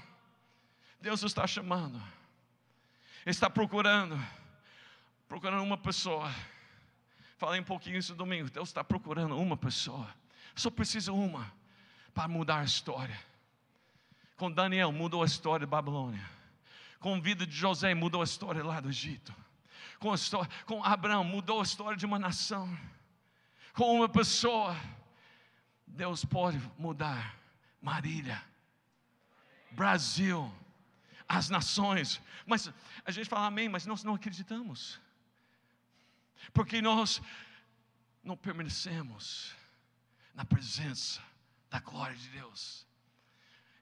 Deus 1.00 1.22
está 1.22 1.46
chamando. 1.46 2.02
Está 3.26 3.50
procurando. 3.50 4.18
Procurando 5.28 5.64
uma 5.64 5.78
pessoa 5.78 6.34
Falei 7.38 7.62
um 7.62 7.64
pouquinho 7.64 7.98
isso 7.98 8.16
domingo. 8.16 8.50
Deus 8.50 8.70
está 8.70 8.84
procurando 8.84 9.38
uma 9.38 9.56
pessoa. 9.56 10.08
Só 10.56 10.72
precisa 10.72 11.14
uma 11.14 11.52
para 12.14 12.28
mudar 12.28 12.60
a 12.60 12.64
história. 12.64 13.18
Com 14.36 14.52
Daniel 14.52 14.92
mudou 14.92 15.22
a 15.22 15.26
história 15.26 15.66
da 15.66 15.70
Babilônia. 15.70 16.28
Com 17.00 17.14
a 17.16 17.20
vida 17.20 17.46
de 17.46 17.56
José 17.56 17.94
mudou 17.94 18.22
a 18.22 18.24
história 18.24 18.64
lá 18.64 18.80
do 18.80 18.90
Egito. 18.90 19.34
Com, 20.00 20.14
história, 20.16 20.50
com 20.66 20.84
Abraão 20.84 21.24
mudou 21.24 21.60
a 21.60 21.64
história 21.64 21.96
de 21.96 22.08
uma 22.08 22.18
nação. 22.18 22.76
Com 23.74 23.96
uma 23.96 24.10
pessoa, 24.10 24.76
Deus 25.86 26.26
pode 26.26 26.60
mudar 26.78 27.36
Marília, 27.80 28.44
Brasil, 29.70 30.52
as 31.30 31.50
nações. 31.50 32.20
Mas 32.48 32.72
a 33.06 33.12
gente 33.12 33.30
fala 33.30 33.46
amém, 33.46 33.70
mas 33.70 33.86
nós 33.86 34.04
não 34.04 34.16
acreditamos 34.16 35.00
porque 36.54 36.82
nós 36.82 37.22
não 38.24 38.36
permanecemos 38.36 39.56
na 40.34 40.46
presença 40.46 41.22
da 41.70 41.80
glória 41.80 42.16
de 42.16 42.30
Deus. 42.30 42.86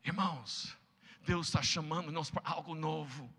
Irmãos, 0.03 0.75
Deus 1.21 1.47
está 1.47 1.61
chamando 1.61 2.11
nós 2.11 2.29
para 2.29 2.47
algo 2.49 2.75
novo. 2.75 3.33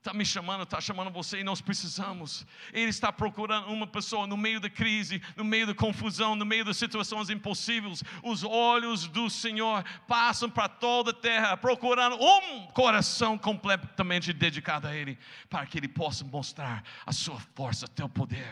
Está 0.00 0.14
me 0.14 0.24
chamando, 0.24 0.62
está 0.62 0.80
chamando 0.80 1.10
você 1.10 1.40
e 1.40 1.44
nós 1.44 1.60
precisamos. 1.60 2.46
Ele 2.72 2.88
está 2.88 3.12
procurando 3.12 3.66
uma 3.66 3.86
pessoa 3.86 4.26
no 4.26 4.34
meio 4.34 4.58
da 4.58 4.70
crise, 4.70 5.20
no 5.36 5.44
meio 5.44 5.66
da 5.66 5.74
confusão, 5.74 6.34
no 6.34 6.46
meio 6.46 6.64
das 6.64 6.78
situações 6.78 7.28
impossíveis. 7.28 8.02
Os 8.22 8.42
olhos 8.42 9.06
do 9.06 9.28
Senhor 9.28 9.84
passam 10.08 10.48
para 10.48 10.70
toda 10.70 11.10
a 11.10 11.14
terra, 11.14 11.54
procurando 11.54 12.16
um 12.16 12.66
coração 12.68 13.36
completamente 13.36 14.32
dedicado 14.32 14.88
a 14.88 14.96
Ele, 14.96 15.18
para 15.50 15.66
que 15.66 15.76
Ele 15.76 15.88
possa 15.88 16.24
mostrar 16.24 16.82
a 17.04 17.12
sua 17.12 17.38
força, 17.54 17.86
teu 17.86 18.08
poder. 18.08 18.50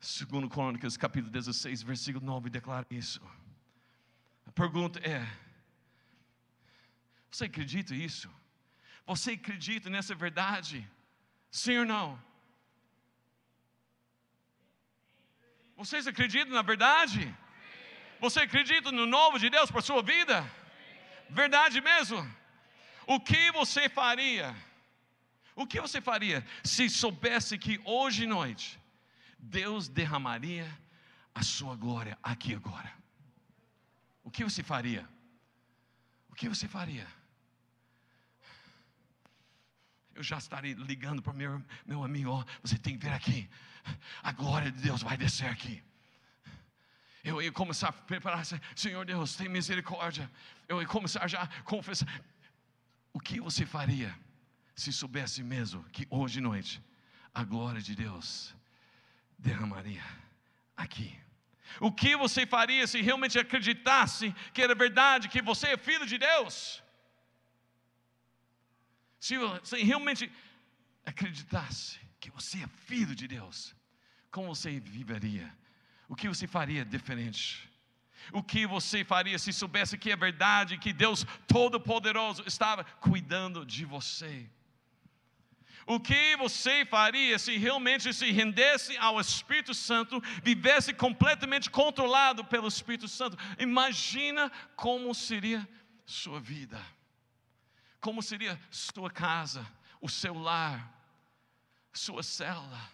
Segundo 0.00 0.48
Crônicas, 0.48 0.96
capítulo 0.96 1.30
16, 1.30 1.82
versículo 1.82 2.24
9, 2.24 2.48
declara 2.48 2.86
isso. 2.90 3.20
A 4.46 4.52
pergunta 4.52 4.98
é: 5.00 5.28
Você 7.30 7.44
acredita 7.44 7.94
isso? 7.94 8.37
Você 9.10 9.32
acredita 9.32 9.88
nessa 9.88 10.14
verdade? 10.14 10.76
Sim 11.50 11.78
ou 11.78 11.86
não? 11.86 12.06
Vocês 15.76 16.06
acreditam 16.06 16.52
na 16.52 16.62
verdade? 16.62 17.34
Você 18.20 18.40
acredita 18.40 18.92
no 18.92 19.06
novo 19.06 19.38
de 19.38 19.48
Deus 19.48 19.70
para 19.70 19.80
a 19.80 19.88
sua 19.90 20.02
vida? 20.02 20.36
Verdade 21.30 21.80
mesmo? 21.80 22.20
O 23.06 23.18
que 23.18 23.50
você 23.52 23.88
faria? 23.88 24.54
O 25.54 25.66
que 25.66 25.80
você 25.80 26.00
faria 26.00 26.46
se 26.62 26.90
soubesse 26.90 27.56
que 27.56 27.80
hoje 27.84 28.24
à 28.26 28.28
noite 28.28 28.78
Deus 29.38 29.88
derramaria 29.88 30.68
a 31.34 31.42
sua 31.42 31.74
glória 31.76 32.18
aqui 32.22 32.54
agora. 32.54 32.92
O 34.22 34.30
que 34.30 34.44
você 34.44 34.62
faria? 34.62 35.08
O 36.28 36.34
que 36.34 36.48
você 36.48 36.68
faria? 36.68 37.06
Eu 40.18 40.24
já 40.24 40.36
estaria 40.36 40.74
ligando 40.74 41.22
para 41.22 41.32
meu, 41.32 41.64
meu 41.86 42.02
amigo: 42.02 42.32
oh, 42.32 42.44
você 42.60 42.76
tem 42.76 42.98
que 42.98 43.06
vir 43.06 43.12
aqui. 43.12 43.48
A 44.20 44.32
glória 44.32 44.72
de 44.72 44.82
Deus 44.82 45.00
vai 45.00 45.16
descer 45.16 45.48
aqui. 45.48 45.80
eu 47.22 47.40
ia 47.40 47.52
começar 47.52 47.90
a 47.90 47.92
preparar, 47.92 48.44
Senhor 48.74 49.06
Deus, 49.06 49.36
tem 49.36 49.48
misericórdia. 49.48 50.28
Eu 50.66 50.82
ia 50.82 50.88
começar 50.88 51.28
já 51.28 51.44
a 51.44 51.62
confessar. 51.62 52.08
O 53.12 53.20
que 53.20 53.38
você 53.38 53.64
faria 53.64 54.12
se 54.74 54.92
soubesse 54.92 55.40
mesmo 55.40 55.84
que 55.84 56.04
hoje 56.10 56.40
à 56.40 56.42
noite 56.42 56.82
a 57.32 57.44
glória 57.44 57.80
de 57.80 57.94
Deus 57.94 58.52
derramaria 59.38 60.04
aqui? 60.76 61.16
O 61.78 61.92
que 61.92 62.16
você 62.16 62.44
faria 62.44 62.88
se 62.88 63.00
realmente 63.00 63.38
acreditasse 63.38 64.34
que 64.52 64.62
era 64.62 64.74
verdade, 64.74 65.28
que 65.28 65.40
você 65.40 65.68
é 65.68 65.76
filho 65.76 66.06
de 66.08 66.18
Deus? 66.18 66.82
Se 69.18 69.36
você 69.36 69.82
realmente 69.82 70.30
acreditasse 71.04 71.98
que 72.20 72.30
você 72.30 72.58
é 72.62 72.66
filho 72.86 73.14
de 73.14 73.26
Deus, 73.26 73.74
como 74.30 74.54
você 74.54 74.78
viveria? 74.78 75.52
O 76.08 76.14
que 76.14 76.28
você 76.28 76.46
faria 76.46 76.84
diferente? 76.84 77.68
O 78.32 78.42
que 78.42 78.66
você 78.66 79.04
faria 79.04 79.38
se 79.38 79.52
soubesse 79.52 79.96
que 79.96 80.10
é 80.10 80.16
verdade, 80.16 80.78
que 80.78 80.92
Deus 80.92 81.26
Todo-Poderoso 81.46 82.42
estava 82.46 82.84
cuidando 82.84 83.64
de 83.64 83.84
você? 83.84 84.48
O 85.86 85.98
que 85.98 86.36
você 86.36 86.84
faria 86.84 87.38
se 87.38 87.56
realmente 87.56 88.12
se 88.12 88.30
rendesse 88.30 88.94
ao 88.98 89.18
Espírito 89.18 89.72
Santo, 89.72 90.22
vivesse 90.42 90.92
completamente 90.92 91.70
controlado 91.70 92.44
pelo 92.44 92.68
Espírito 92.68 93.08
Santo? 93.08 93.38
Imagina 93.58 94.52
como 94.76 95.14
seria 95.14 95.66
sua 96.04 96.38
vida, 96.38 96.78
como 98.00 98.22
seria 98.22 98.58
sua 98.70 99.10
casa, 99.10 99.66
o 100.00 100.08
seu 100.08 100.34
lar, 100.34 100.92
sua 101.92 102.22
cela. 102.22 102.90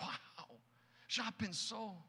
Uau! 0.00 0.60
Já 1.08 1.30
pensou? 1.32 2.04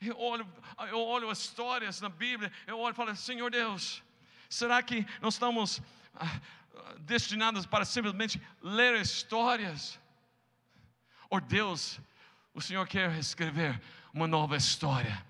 Eu 0.00 0.18
olho, 0.18 0.46
eu 0.88 1.00
olho 1.00 1.28
as 1.28 1.40
histórias 1.40 2.00
na 2.00 2.08
Bíblia, 2.08 2.52
eu 2.66 2.78
olho 2.78 2.92
e 2.92 2.96
falo, 2.96 3.14
Senhor 3.16 3.50
Deus, 3.50 4.02
será 4.48 4.80
que 4.82 5.04
nós 5.20 5.34
estamos 5.34 5.82
ah, 6.14 6.40
destinados 7.00 7.66
para 7.66 7.84
simplesmente 7.84 8.40
ler 8.62 9.00
histórias? 9.00 9.98
Ou 11.28 11.40
Deus, 11.40 12.00
o 12.54 12.60
Senhor 12.60 12.86
quer 12.86 13.18
escrever 13.18 13.80
uma 14.14 14.28
nova 14.28 14.56
história? 14.56 15.26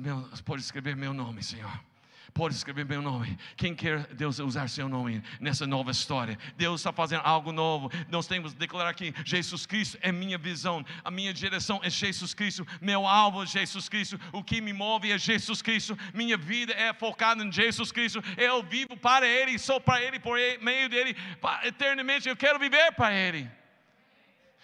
Meu, 0.00 0.28
pode 0.44 0.60
escrever 0.60 0.94
meu 0.94 1.14
nome, 1.14 1.42
Senhor 1.42 1.91
pode 2.32 2.54
escrever 2.54 2.84
meu 2.84 3.02
nome. 3.02 3.38
Quem 3.56 3.74
quer 3.74 4.06
Deus 4.14 4.38
usar 4.38 4.68
seu 4.68 4.88
nome 4.88 5.22
nessa 5.40 5.66
nova 5.66 5.90
história? 5.90 6.38
Deus 6.56 6.80
está 6.80 6.92
fazendo 6.92 7.22
algo 7.24 7.52
novo. 7.52 7.90
Nós 8.08 8.26
temos 8.26 8.52
que 8.52 8.58
declarar 8.58 8.90
aqui: 8.90 9.14
Jesus 9.24 9.66
Cristo 9.66 9.98
é 10.00 10.10
minha 10.10 10.38
visão, 10.38 10.84
a 11.04 11.10
minha 11.10 11.32
direção 11.32 11.80
é 11.82 11.90
Jesus 11.90 12.34
Cristo, 12.34 12.66
meu 12.80 13.06
alvo 13.06 13.42
é 13.42 13.46
Jesus 13.46 13.88
Cristo, 13.88 14.18
o 14.32 14.42
que 14.42 14.60
me 14.60 14.72
move 14.72 15.10
é 15.10 15.18
Jesus 15.18 15.62
Cristo, 15.62 15.98
minha 16.14 16.36
vida 16.36 16.72
é 16.72 16.92
focada 16.92 17.44
em 17.44 17.52
Jesus 17.52 17.92
Cristo. 17.92 18.22
Eu 18.36 18.62
vivo 18.62 18.96
para 18.96 19.26
Ele, 19.26 19.58
sou 19.58 19.80
para 19.80 20.02
Ele, 20.02 20.18
por 20.18 20.38
meio 20.60 20.88
dele, 20.88 21.16
eternamente 21.64 22.28
eu 22.28 22.36
quero 22.36 22.58
viver 22.58 22.92
para 22.92 23.12
Ele. 23.12 23.50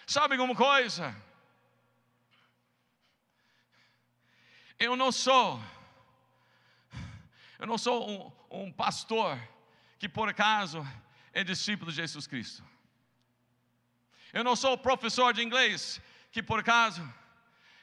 Sabe 0.05 0.35
alguma 0.35 0.55
coisa? 0.55 1.15
Eu 4.79 4.95
não 4.95 5.11
sou 5.11 5.61
eu 7.59 7.67
não 7.67 7.77
sou 7.77 8.09
um, 8.49 8.63
um 8.63 8.71
pastor 8.71 9.37
que 9.99 10.07
por 10.07 10.29
acaso 10.29 10.87
é 11.33 11.43
discípulo 11.43 11.91
de 11.91 11.97
Jesus 11.97 12.25
Cristo. 12.25 12.63
Eu 14.31 14.45
não 14.45 14.55
sou 14.55 14.77
professor 14.77 15.33
de 15.33 15.43
inglês 15.43 16.01
que 16.31 16.41
por 16.41 16.59
acaso 16.59 17.01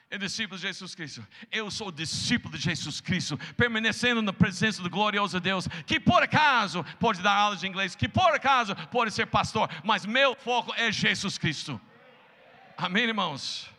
é 0.09 0.17
discípulo 0.17 0.57
de 0.57 0.63
Jesus 0.63 0.95
Cristo. 0.95 1.25
Eu 1.51 1.69
sou 1.69 1.91
discípulo 1.91 2.57
de 2.57 2.63
Jesus 2.63 2.99
Cristo, 2.99 3.37
permanecendo 3.55 4.21
na 4.21 4.33
presença 4.33 4.81
do 4.81 4.89
glorioso 4.89 5.39
Deus, 5.39 5.67
que 5.85 5.99
por 5.99 6.23
acaso 6.23 6.83
pode 6.99 7.21
dar 7.21 7.35
aulas 7.35 7.59
de 7.59 7.67
inglês, 7.67 7.93
que 7.93 8.09
por 8.09 8.33
acaso 8.33 8.75
pode 8.87 9.11
ser 9.11 9.27
pastor, 9.27 9.69
mas 9.83 10.05
meu 10.05 10.35
foco 10.35 10.73
é 10.75 10.91
Jesus 10.91 11.37
Cristo. 11.37 11.79
Amém, 12.75 13.03
irmãos? 13.03 13.69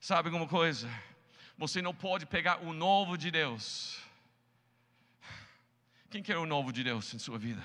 Sabe 0.00 0.28
alguma 0.28 0.48
coisa? 0.48 0.90
Você 1.56 1.80
não 1.80 1.94
pode 1.94 2.26
pegar 2.26 2.58
o 2.62 2.74
novo 2.74 3.16
de 3.16 3.30
Deus 3.30 4.04
quem 6.14 6.22
quer 6.22 6.36
o 6.36 6.46
novo 6.46 6.72
de 6.72 6.84
Deus 6.84 7.12
em 7.12 7.18
sua 7.18 7.36
vida? 7.36 7.60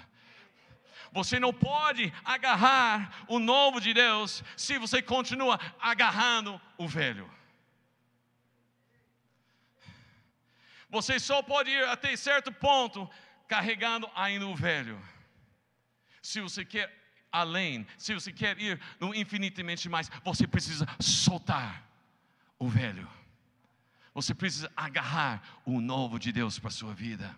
Você 1.12 1.40
não 1.40 1.54
pode 1.54 2.12
agarrar 2.26 3.24
o 3.28 3.38
novo 3.38 3.80
de 3.80 3.94
Deus 3.94 4.44
se 4.58 4.80
você 4.80 5.04
continua 5.04 5.60
agarrando 5.80 6.60
o 6.76 6.88
velho. 6.88 7.30
Você 10.90 11.20
só 11.20 11.44
pode 11.44 11.70
ir 11.70 11.84
até 11.90 12.16
certo 12.16 12.52
ponto 12.52 13.08
carregando 13.48 14.10
ainda 14.16 14.48
o 14.48 14.56
velho. 14.56 15.00
Se 16.20 16.42
você 16.42 16.66
quer 16.66 16.92
além, 17.32 17.86
se 18.00 18.16
você 18.16 18.34
quer 18.34 18.60
ir 18.60 18.82
no 19.00 19.14
infinitamente 19.14 19.88
mais, 19.88 20.10
você 20.24 20.48
precisa 20.48 20.88
soltar 21.00 21.88
o 22.58 22.68
velho. 22.68 23.08
Você 24.12 24.34
precisa 24.34 24.72
agarrar 24.76 25.62
o 25.64 25.80
novo 25.80 26.18
de 26.18 26.32
Deus 26.32 26.58
para 26.58 26.70
a 26.70 26.72
sua 26.72 26.96
vida. 26.96 27.38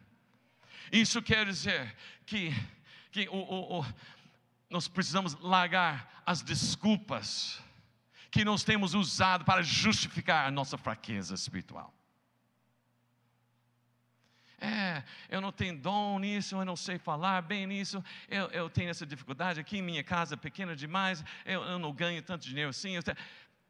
Isso 0.92 1.22
quer 1.22 1.46
dizer 1.46 1.96
que, 2.26 2.52
que 3.12 3.30
o, 3.30 3.36
o, 3.36 3.80
o, 3.80 3.86
nós 4.70 4.88
precisamos 4.88 5.36
largar 5.40 6.22
as 6.26 6.42
desculpas 6.42 7.62
que 8.30 8.44
nós 8.44 8.64
temos 8.64 8.94
usado 8.94 9.46
para 9.46 9.62
justificar 9.62 10.48
a 10.48 10.52
nossa 10.52 10.78
fraqueza 10.78 11.34
espiritual. 11.34 11.94
É, 14.60 15.04
eu 15.28 15.42
não 15.42 15.52
tenho 15.52 15.76
dom 15.76 16.20
nisso, 16.20 16.56
eu 16.56 16.64
não 16.64 16.76
sei 16.76 17.00
falar 17.00 17.42
bem 17.42 17.66
nisso, 17.66 18.04
eu, 18.30 18.46
eu 18.50 18.70
tenho 18.70 18.92
essa 18.92 19.06
dificuldade 19.06 19.60
aqui, 19.60 19.82
minha 19.82 20.04
casa 20.04 20.36
é 20.36 20.38
pequena 20.38 20.76
demais, 20.76 21.24
eu, 21.46 21.64
eu 21.64 21.80
não 21.80 21.92
ganho 21.92 22.22
tanto 22.22 22.48
dinheiro 22.48 22.70
assim. 22.70 23.02
Tenho... 23.02 23.18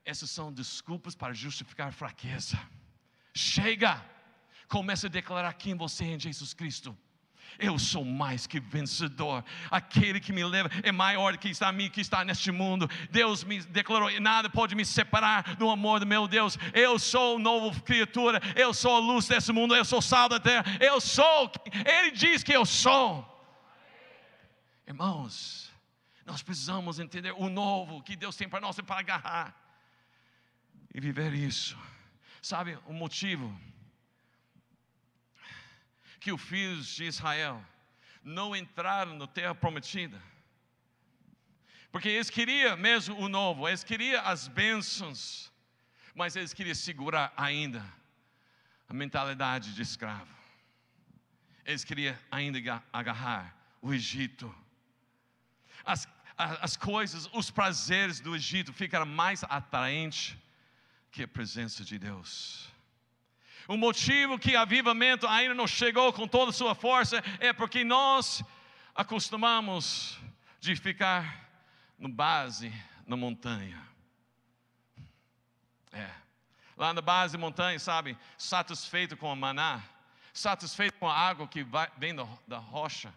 Essas 0.04 0.30
são 0.30 0.52
desculpas 0.52 1.16
para 1.16 1.34
justificar 1.34 1.94
fraqueza. 1.94 2.60
Chega! 3.34 4.04
Comece 4.68 5.06
a 5.06 5.10
declarar 5.10 5.54
quem 5.54 5.76
você 5.76 6.04
é 6.04 6.08
em 6.16 6.20
Jesus 6.20 6.54
Cristo. 6.54 6.98
Eu 7.60 7.78
sou 7.78 8.04
mais 8.04 8.48
que 8.48 8.60
vencedor. 8.60 9.44
Aquele 9.70 10.20
que 10.20 10.34
me 10.34 10.44
leva 10.44 10.70
é 10.84 10.92
maior 10.92 11.38
que 11.38 11.50
está 11.50 11.68
a 11.68 11.72
mim, 11.72 11.90
que 11.90 12.02
está 12.02 12.24
neste 12.24 12.52
mundo. 12.52 12.90
Deus 13.10 13.44
me 13.44 13.62
declarou: 13.62 14.10
e 14.10 14.20
nada 14.20 14.50
pode 14.50 14.76
me 14.76 14.86
separar 14.86 15.56
do 15.56 15.70
amor 15.70 16.00
do 16.00 16.06
meu 16.06 16.28
Deus. 16.28 16.58
Eu 16.74 16.98
sou 16.98 17.38
nova 17.40 17.80
criatura. 17.82 18.42
Eu 18.56 18.74
sou 18.74 18.96
a 18.96 19.00
luz 19.00 19.28
desse 19.28 19.52
mundo. 19.52 19.76
Eu 19.76 19.86
sou 19.86 20.02
sal 20.02 20.28
da 20.28 20.40
terra. 20.40 20.66
Eu 20.80 21.00
sou. 21.00 21.52
Ele 21.86 22.12
diz 22.12 22.44
que 22.44 22.54
eu 22.54 22.66
sou. 22.66 23.28
Irmãos, 24.88 25.72
nós 26.26 26.42
precisamos 26.42 27.00
entender 27.00 27.32
o 27.32 27.50
novo 27.50 28.02
que 28.04 28.16
Deus 28.16 28.36
tem 28.36 28.48
para 28.50 28.60
nós 28.60 28.78
é 28.78 28.82
para 28.82 29.00
agarrar 29.00 29.56
e 30.94 31.00
viver 31.00 31.34
isso. 31.34 31.78
Sabe 32.42 32.78
o 32.86 32.94
motivo? 32.94 33.58
Que 36.22 36.32
os 36.32 36.42
filhos 36.42 36.88
de 36.88 37.06
Israel 37.06 37.62
não 38.24 38.56
entraram 38.56 39.18
na 39.18 39.26
terra 39.26 39.56
prometida. 39.56 40.22
Porque 41.92 42.08
eles 42.08 42.30
queriam 42.30 42.78
mesmo 42.78 43.18
o 43.20 43.28
novo, 43.28 43.68
eles 43.68 43.84
queriam 43.84 44.24
as 44.24 44.48
bênçãos, 44.48 45.52
mas 46.14 46.36
eles 46.36 46.54
queriam 46.54 46.76
segurar 46.76 47.34
ainda 47.36 47.84
a 48.88 48.94
mentalidade 48.94 49.74
de 49.74 49.82
escravo. 49.82 50.32
Eles 51.66 51.84
queriam 51.84 52.16
ainda 52.30 52.84
agarrar 52.94 53.58
o 53.82 53.92
Egito. 53.92 54.54
As, 55.84 56.08
as 56.38 56.78
coisas, 56.78 57.28
os 57.34 57.50
prazeres 57.50 58.20
do 58.20 58.36
Egito 58.36 58.72
ficaram 58.72 59.08
mais 59.08 59.44
atraentes 59.46 60.38
que 61.12 61.24
a 61.24 61.28
presença 61.28 61.84
de 61.84 61.98
Deus. 61.98 62.71
O 63.68 63.78
motivo 63.78 64.40
que 64.40 64.56
avivamento 64.56 65.28
ainda 65.28 65.54
não 65.54 65.68
chegou 65.68 66.12
com 66.12 66.28
toda 66.28 66.52
a 66.52 66.54
sua 66.54 66.76
força 66.76 67.24
é 67.40 67.54
porque 67.54 67.84
nós 67.84 68.44
acostumamos 68.96 70.18
de 70.60 70.76
ficar 70.76 71.50
no 71.98 72.10
base 72.10 72.74
na 73.06 73.16
montanha. 73.16 73.82
É. 75.92 76.10
Lá 76.78 76.94
na 76.94 77.02
base 77.02 77.34
da 77.34 77.40
montanha, 77.40 77.78
sabe, 77.80 78.18
satisfeito 78.38 79.16
com 79.16 79.30
a 79.30 79.36
maná, 79.36 79.84
satisfeito 80.34 80.98
com 80.98 81.08
a 81.08 81.16
água 81.16 81.48
que 81.48 81.64
vai, 81.64 81.90
vem 81.98 82.16
da, 82.16 82.26
da 82.48 82.58
rocha, 82.58 83.14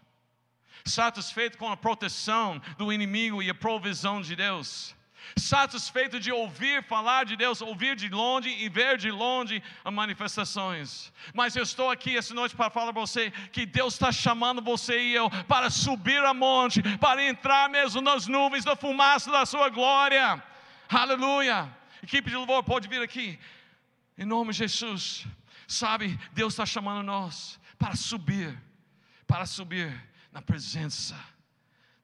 satisfeito 0.84 1.56
com 1.56 1.70
a 1.70 1.76
proteção 1.76 2.60
do 2.76 2.92
inimigo 2.92 3.42
e 3.42 3.48
a 3.48 3.54
provisão 3.54 4.20
de 4.20 4.36
Deus 4.36 4.94
satisfeito 5.36 6.20
de 6.20 6.30
ouvir 6.30 6.82
falar 6.84 7.24
de 7.24 7.36
Deus, 7.36 7.60
ouvir 7.60 7.96
de 7.96 8.08
longe 8.08 8.48
e 8.48 8.68
ver 8.68 8.96
de 8.96 9.10
longe 9.10 9.62
as 9.84 9.92
manifestações. 9.92 11.12
Mas 11.32 11.56
eu 11.56 11.62
estou 11.62 11.90
aqui 11.90 12.16
essa 12.16 12.34
noite 12.34 12.54
para 12.54 12.70
falar 12.70 12.92
para 12.92 13.00
você 13.00 13.30
que 13.52 13.66
Deus 13.66 13.94
está 13.94 14.12
chamando 14.12 14.62
você 14.62 14.98
e 14.98 15.14
eu 15.14 15.30
para 15.46 15.70
subir 15.70 16.24
a 16.24 16.34
monte, 16.34 16.82
para 16.98 17.22
entrar 17.22 17.68
mesmo 17.68 18.00
nas 18.00 18.26
nuvens 18.26 18.64
da 18.64 18.76
fumaça 18.76 19.30
da 19.30 19.44
sua 19.44 19.68
glória. 19.68 20.42
Aleluia. 20.88 21.74
Equipe 22.02 22.30
de 22.30 22.36
louvor 22.36 22.62
pode 22.62 22.88
vir 22.88 23.02
aqui. 23.02 23.38
Em 24.16 24.24
nome 24.24 24.52
de 24.52 24.58
Jesus. 24.58 25.26
Sabe, 25.66 26.18
Deus 26.32 26.52
está 26.52 26.66
chamando 26.66 27.02
nós 27.02 27.58
para 27.78 27.96
subir, 27.96 28.56
para 29.26 29.46
subir 29.46 29.92
na 30.30 30.42
presença, 30.42 31.18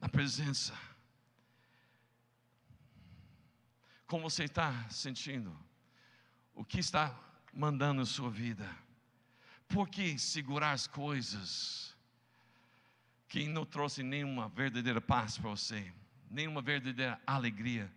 na 0.00 0.08
presença. 0.08 0.72
Como 4.10 4.28
você 4.28 4.42
está 4.42 4.74
sentindo? 4.88 5.56
O 6.52 6.64
que 6.64 6.80
está 6.80 7.16
mandando 7.54 8.00
na 8.00 8.04
sua 8.04 8.28
vida? 8.28 8.68
Por 9.68 9.88
que 9.88 10.18
segurar 10.18 10.72
as 10.72 10.88
coisas 10.88 11.96
que 13.28 13.46
não 13.46 13.64
trouxe 13.64 14.02
nenhuma 14.02 14.48
verdadeira 14.48 15.00
paz 15.00 15.38
para 15.38 15.50
você, 15.50 15.94
nenhuma 16.28 16.60
verdadeira 16.60 17.20
alegria, 17.24 17.88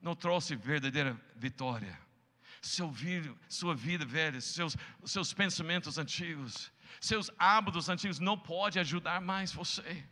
não 0.00 0.14
trouxe 0.14 0.54
verdadeira 0.54 1.20
vitória? 1.34 1.98
Seu 2.62 2.94
sua 3.48 3.74
vida 3.74 4.06
velha, 4.06 4.40
seus, 4.40 4.76
seus 5.04 5.32
pensamentos 5.32 5.98
antigos, 5.98 6.70
seus 7.00 7.32
hábitos 7.36 7.88
antigos 7.88 8.20
não 8.20 8.38
pode 8.38 8.78
ajudar 8.78 9.20
mais 9.20 9.52
você. 9.52 10.06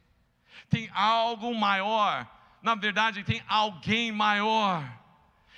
Tem 0.68 0.90
algo 0.92 1.54
maior, 1.54 2.28
na 2.60 2.74
verdade 2.74 3.22
tem 3.22 3.44
alguém 3.46 4.10
maior 4.10 5.05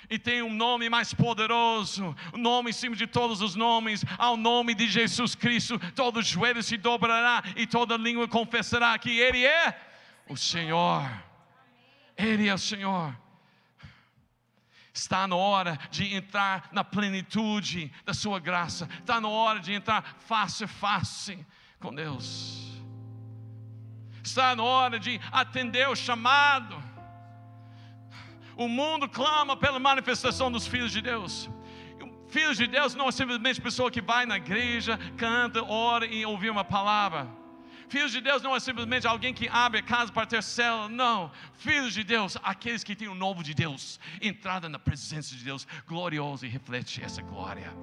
e 0.09 0.17
tem 0.17 0.41
um 0.41 0.53
nome 0.53 0.89
mais 0.89 1.13
poderoso, 1.13 2.15
o 2.33 2.37
um 2.37 2.41
nome 2.41 2.71
em 2.71 2.73
cima 2.73 2.95
de 2.95 3.05
todos 3.05 3.41
os 3.41 3.55
nomes, 3.55 4.03
ao 4.17 4.35
nome 4.35 4.73
de 4.73 4.87
Jesus 4.87 5.35
Cristo, 5.35 5.77
todo 5.93 6.21
joelho 6.21 6.63
se 6.63 6.77
dobrará 6.77 7.43
e 7.55 7.67
toda 7.67 7.95
língua 7.95 8.27
confessará 8.27 8.97
que 8.97 9.19
Ele 9.19 9.45
é 9.45 9.79
o 10.27 10.35
Senhor. 10.35 11.07
Ele 12.17 12.47
é 12.47 12.53
o 12.53 12.57
Senhor. 12.57 13.15
Está 14.91 15.27
na 15.27 15.35
hora 15.35 15.79
de 15.91 16.13
entrar 16.13 16.69
na 16.71 16.83
plenitude 16.83 17.91
da 18.03 18.13
Sua 18.13 18.39
graça, 18.39 18.89
está 18.99 19.21
na 19.21 19.29
hora 19.29 19.59
de 19.59 19.71
entrar 19.73 20.17
face 20.19 20.63
a 20.63 20.67
face 20.67 21.45
com 21.79 21.93
Deus. 21.93 22.67
Está 24.23 24.55
na 24.55 24.63
hora 24.63 24.99
de 24.99 25.19
atender 25.31 25.87
o 25.87 25.95
chamado 25.95 26.88
o 28.59 28.67
mundo 28.67 29.07
clama 29.07 29.55
pela 29.55 29.79
manifestação 29.79 30.51
dos 30.51 30.67
filhos 30.67 30.91
de 30.91 31.01
Deus. 31.01 31.49
Filhos 32.27 32.57
de 32.57 32.67
Deus 32.67 32.93
não 32.93 33.07
é 33.07 33.11
simplesmente 33.11 33.61
pessoa 33.61 33.89
que 33.89 34.01
vai 34.01 34.25
na 34.25 34.35
igreja, 34.35 34.99
canta, 35.17 35.63
ora 35.63 36.05
e 36.05 36.25
ouvir 36.25 36.49
uma 36.49 36.65
palavra. 36.65 37.25
Filhos 37.87 38.11
de 38.11 38.19
Deus 38.19 38.43
não 38.43 38.53
é 38.53 38.59
simplesmente 38.59 39.07
alguém 39.07 39.33
que 39.33 39.47
abre 39.47 39.79
a 39.79 39.83
casa 39.83 40.11
para 40.11 40.27
ter 40.27 40.43
célula, 40.43 40.89
não. 40.89 41.31
Filhos 41.53 41.93
de 41.93 42.03
Deus, 42.03 42.37
aqueles 42.43 42.83
que 42.83 42.97
têm 42.97 43.07
o 43.07 43.15
novo 43.15 43.41
de 43.41 43.53
Deus, 43.53 43.97
entrada 44.21 44.67
na 44.67 44.77
presença 44.77 45.33
de 45.33 45.43
Deus, 45.43 45.65
glorioso 45.87 46.45
e 46.45 46.49
reflete 46.49 47.01
essa 47.01 47.21
glória. 47.21 47.73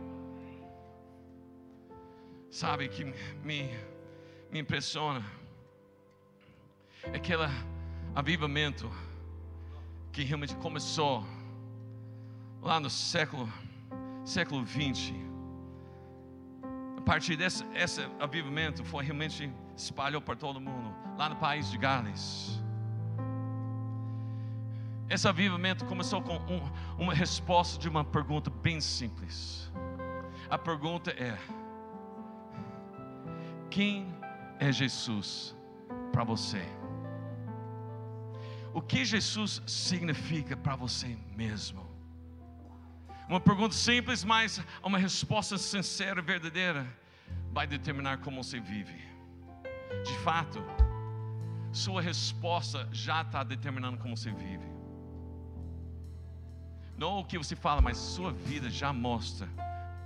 Sabe 2.51 2.89
que 2.89 3.03
me, 3.03 3.71
me 4.53 4.59
impressiona 4.61 5.25
é 7.13 7.17
aquele 7.17 7.49
avivamento 8.15 8.91
que 10.17 10.25
realmente 10.25 10.57
começou 10.57 11.23
lá 12.63 12.81
no 12.81 12.89
século 12.89 13.47
século 14.25 14.65
20. 14.65 15.15
A 16.97 17.03
partir 17.03 17.37
desse 17.37 17.67
esse 17.75 18.01
avivamento 18.19 18.83
foi 18.83 19.05
realmente 19.05 19.53
espalhou 19.77 20.23
para 20.23 20.35
todo 20.35 20.59
mundo, 20.59 20.91
lá 21.19 21.29
no 21.29 21.37
país 21.37 21.71
de 21.71 21.77
Gales. 21.77 22.59
Esse 25.11 25.29
avivamento 25.29 25.85
começou 25.85 26.23
com 26.23 26.37
um, 26.51 26.63
uma 26.99 27.13
resposta 27.13 27.79
de 27.79 27.87
uma 27.87 28.03
pergunta 28.03 28.49
bem 28.49 28.81
simples. 28.81 29.71
A 30.49 30.57
pergunta 30.57 31.11
é: 31.11 31.37
Quem 33.69 34.15
é 34.59 34.73
Jesus 34.73 35.55
para 36.11 36.25
você? 36.25 36.67
O 38.77 38.83
que 38.83 39.07
Jesus 39.07 39.63
significa 39.67 40.55
para 40.55 40.77
você 40.77 41.17
mesmo? 41.35 41.83
Uma 43.27 43.41
pergunta 43.41 43.75
simples, 43.75 44.23
mas 44.23 44.61
uma 44.83 44.99
resposta 44.99 45.57
sincera 45.57 46.21
e 46.21 46.23
verdadeira 46.23 46.87
vai 47.51 47.67
determinar 47.67 48.19
como 48.19 48.45
você 48.45 48.61
vive. 48.61 48.99
De 50.05 50.19
fato, 50.19 50.63
sua 51.73 52.03
resposta 52.03 52.87
já 52.93 53.23
está 53.23 53.43
determinando 53.43 53.97
como 53.97 54.15
você 54.15 54.31
vive. 54.31 54.69
Não 56.99 57.21
o 57.21 57.25
que 57.25 57.39
você 57.39 57.57
fala, 57.57 57.81
mas 57.81 57.97
sua 57.97 58.31
vida 58.31 58.69
já 58.69 58.93
mostra 58.93 59.49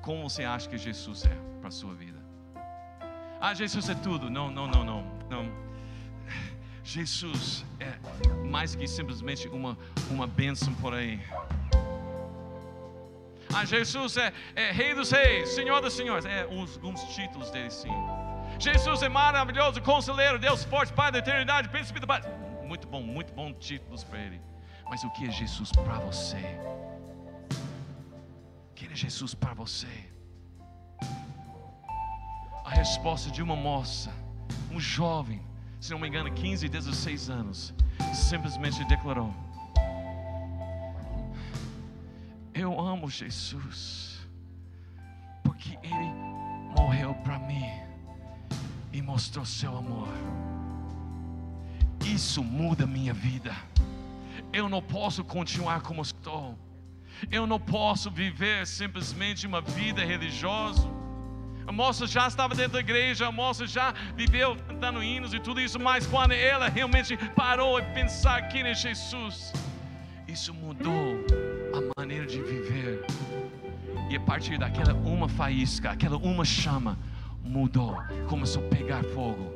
como 0.01 0.31
você 0.31 0.45
acha 0.45 0.69
que 0.69 0.79
Jesus 0.79 1.25
é 1.25 1.35
para 1.59 1.71
a 1.71 1.73
sua 1.73 1.93
vida. 1.93 2.21
Ah, 3.41 3.53
Jesus 3.53 3.89
é 3.89 3.97
tudo. 3.97 4.31
Não, 4.31 4.49
não, 4.49 4.69
não, 4.69 4.85
não. 4.85 5.03
não. 5.29 5.70
Jesus 6.83 7.65
é 7.79 7.99
mais 8.47 8.75
que 8.75 8.87
simplesmente 8.87 9.49
uma, 9.49 9.77
uma 10.11 10.27
bênção 10.27 10.75
por 10.75 10.95
aí. 10.95 11.21
Ah, 13.53 13.65
Jesus 13.65 14.17
é, 14.17 14.33
é 14.55 14.71
Rei 14.71 14.95
dos 14.95 15.11
Reis, 15.11 15.51
Senhor 15.51 15.81
dos 15.81 15.93
Senhores. 15.93 16.25
É 16.25 16.47
uns, 16.47 16.79
uns 16.83 17.03
títulos 17.15 17.51
dele, 17.51 17.71
sim. 17.71 17.91
Jesus 18.59 19.03
é 19.03 19.09
maravilhoso, 19.09 19.81
conselheiro, 19.83 20.39
Deus 20.39 20.65
forte, 20.65 20.93
Pai 20.93 21.11
da 21.11 21.19
eternidade, 21.19 21.69
príncipe 21.69 21.99
da 21.99 22.07
paz. 22.07 22.27
Muito 22.65 22.87
bom, 22.87 23.03
muito 23.03 23.33
bom 23.33 23.53
títulos 23.53 24.05
para 24.05 24.19
ele. 24.19 24.41
Mas 24.89 25.03
o 25.03 25.11
que 25.11 25.27
é 25.27 25.31
Jesus 25.31 25.73
para 25.73 25.99
você? 25.99 26.43
O 28.71 28.75
que 28.75 28.87
é 28.87 28.95
Jesus 28.95 29.35
para 29.35 29.55
você? 29.55 30.11
A 32.65 32.71
resposta 32.71 33.31
de 33.31 33.43
uma 33.43 33.57
moça, 33.57 34.13
um 34.71 34.79
jovem, 34.79 35.41
se 35.81 35.91
não 35.93 35.99
me 35.99 36.09
engano, 36.09 36.31
15, 36.31 36.69
16 36.69 37.31
anos, 37.31 37.75
simplesmente 38.15 38.85
declarou: 38.85 39.35
Eu 42.53 42.79
amo 42.79 43.09
Jesus, 43.09 44.21
porque 45.43 45.79
Ele 45.83 46.13
morreu 46.77 47.15
para 47.25 47.39
mim 47.39 47.65
e 48.93 49.01
mostrou 49.01 49.45
seu 49.47 49.75
amor. 49.77 50.09
Isso 52.05 52.45
muda 52.45 52.87
minha 52.87 53.15
vida. 53.15 53.57
Eu 54.53 54.69
não 54.69 54.83
posso 54.83 55.25
continuar 55.25 55.81
como 55.81 56.03
estou. 56.03 56.59
Eu 57.31 57.47
não 57.47 57.61
posso 57.61 58.11
viver 58.11 58.67
simplesmente 58.67 59.47
uma 59.47 59.61
vida 59.61 60.05
religiosa 60.05 61.00
moça 61.73 62.07
já 62.07 62.27
estava 62.27 62.55
dentro 62.55 62.73
da 62.73 62.81
igreja, 62.81 63.31
moça 63.31 63.67
já 63.67 63.93
viveu 64.15 64.57
cantando 64.69 65.03
hinos 65.03 65.35
e 65.35 65.41
tudo 65.41 65.61
isso, 65.61 65.79
mas 65.79 66.07
quando 66.07 66.33
ela 66.33 66.69
realmente 66.69 67.17
parou 67.35 67.79
e 67.79 67.83
pensar 67.95 68.49
quem 68.49 68.63
é 68.63 68.75
Jesus, 68.75 69.53
isso 70.27 70.55
mudou 70.55 71.25
a 71.75 72.01
maneira 72.01 72.27
de 72.27 72.41
viver. 72.43 73.05
E 74.09 74.17
a 74.17 74.21
partir 74.21 74.59
daquela 74.59 74.95
uma 74.95 75.29
faísca, 75.29 75.91
aquela 75.91 76.17
uma 76.17 76.45
chama, 76.45 76.99
mudou, 77.43 77.97
começou 78.29 78.65
a 78.65 78.69
pegar 78.69 79.05
fogo 79.05 79.53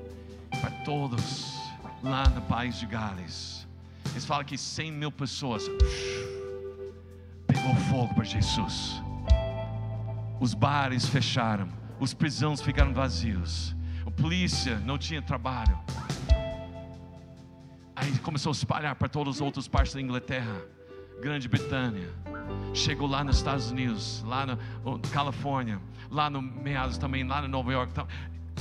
para 0.61 0.71
todos 0.85 1.55
lá 2.03 2.29
no 2.29 2.43
país 2.43 2.79
de 2.79 2.87
Gales. 2.87 3.67
Eles 4.11 4.25
falam 4.25 4.45
que 4.45 4.57
100 4.57 4.93
mil 4.93 5.11
pessoas 5.11 5.69
pegou 7.47 7.75
fogo 7.91 8.15
para 8.15 8.25
Jesus. 8.25 9.03
Os 10.41 10.55
bares 10.55 11.07
fecharam 11.07 11.69
os 12.05 12.13
prisões 12.13 12.61
ficaram 12.61 12.93
vazios, 12.93 13.75
a 14.07 14.11
polícia 14.11 14.79
não 14.81 14.99
tinha 14.99 15.23
trabalho. 15.23 15.79
Aí 17.97 18.19
começou 18.19 18.51
a 18.51 18.53
espalhar 18.53 18.95
para 18.95 19.09
todas 19.09 19.37
as 19.37 19.41
outras 19.41 19.67
partes 19.67 19.95
da 19.95 20.01
Inglaterra, 20.03 20.61
Grande 21.23 21.49
Bretanha, 21.49 22.07
chegou 22.75 23.09
lá 23.09 23.25
nos 23.25 23.39
Estados 23.39 23.71
Unidos, 23.71 24.23
lá 24.27 24.45
na 24.45 24.59
Califórnia, 25.13 25.81
lá 26.11 26.29
no 26.29 26.43
meados 26.43 26.99
também, 26.99 27.27
lá 27.27 27.41
no 27.41 27.49
Nova 27.49 27.73
York, 27.73 27.93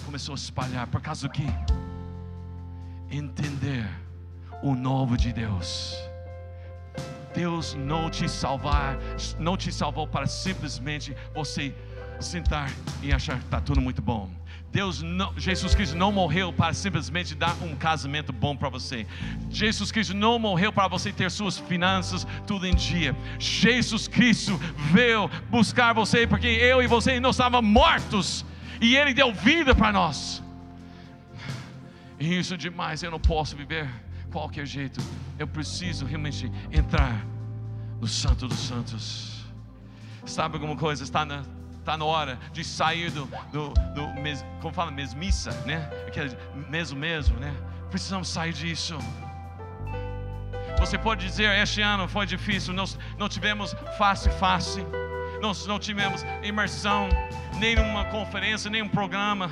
começou 0.06 0.34
a 0.34 0.38
espalhar 0.38 0.88
por 0.88 1.02
causa 1.02 1.28
do 1.28 1.32
que? 1.34 1.46
Entender 3.12 3.86
o 4.62 4.74
novo 4.74 5.18
de 5.18 5.34
Deus. 5.34 5.98
Deus 7.36 7.74
não 7.74 8.10
te 8.10 8.30
salvar, 8.30 8.98
não 9.38 9.58
te 9.58 9.72
salvou 9.72 10.08
para 10.08 10.28
simplesmente 10.28 11.14
você 11.34 11.76
sentar 12.24 12.72
e 13.02 13.12
achar 13.12 13.38
que 13.38 13.46
está 13.46 13.60
tudo 13.60 13.82
muito 13.82 14.02
bom. 14.02 14.30
Deus 14.72 15.04
não, 15.04 15.32
Jesus 15.38 15.76
Cristo 15.76 15.96
não 15.96 16.12
morreu 16.12 16.52
para 16.52 16.74
simplesmente 16.74 17.36
dar 17.36 17.56
um 17.62 17.76
casamento 17.76 18.34
bom 18.34 18.56
para 18.58 18.70
você. 18.70 19.06
Jesus 19.52 19.92
Cristo 19.92 20.16
não 20.16 20.40
morreu 20.40 20.74
para 20.74 20.88
você 20.88 21.12
ter 21.12 21.30
suas 21.30 21.60
finanças 21.60 22.26
tudo 22.48 22.66
em 22.66 22.74
dia. 22.74 23.16
Jesus 23.38 24.08
Cristo 24.08 24.58
veio 24.92 25.30
buscar 25.52 25.94
você 25.94 26.26
porque 26.26 26.48
eu 26.48 26.82
e 26.82 26.88
você 26.88 27.20
não 27.20 27.30
estávamos 27.30 27.70
mortos 27.70 28.44
e 28.82 28.96
Ele 28.96 29.14
deu 29.14 29.32
vida 29.32 29.76
para 29.76 29.92
nós. 29.92 30.42
E 32.20 32.40
isso 32.40 32.58
demais, 32.58 33.04
eu 33.04 33.12
não 33.12 33.20
posso 33.20 33.56
viver 33.56 33.88
qualquer 34.32 34.66
jeito. 34.66 35.00
Eu 35.38 35.48
preciso 35.48 36.04
realmente 36.04 36.52
entrar 36.72 37.24
no 38.02 38.08
Santo 38.08 38.48
dos 38.48 38.60
Santos. 38.60 39.46
Sabe 40.26 40.56
alguma 40.56 40.76
coisa? 40.76 41.04
Está 41.04 41.24
na 41.24 41.44
Está 41.84 41.98
na 41.98 42.06
hora 42.06 42.40
de 42.54 42.64
sair 42.64 43.12
do, 43.12 43.26
do, 43.52 43.74
do 43.94 44.08
mes, 44.22 44.42
como 44.62 44.74
fala, 44.74 44.90
mesmiça, 44.90 45.52
né? 45.66 45.90
Aquele 46.08 46.34
mesmo 46.70 46.98
mesmo, 46.98 47.38
né? 47.38 47.54
Precisamos 47.90 48.30
sair 48.30 48.54
disso. 48.54 48.98
Você 50.80 50.98
pode 50.98 51.28
dizer, 51.28 51.52
este 51.62 51.82
ano 51.82 52.08
foi 52.08 52.26
difícil, 52.26 52.74
nós 52.74 52.98
não 53.18 53.28
tivemos 53.28 53.76
face 53.98 54.30
a 54.30 54.32
face, 54.32 54.80
nós 55.42 55.68
não 55.68 55.78
tivemos 55.78 56.26
imersão, 56.42 57.10
nem 57.60 57.76
numa 57.76 58.06
conferência, 58.06 58.72
nem 58.72 58.82
um 58.82 58.88
programa. 58.88 59.52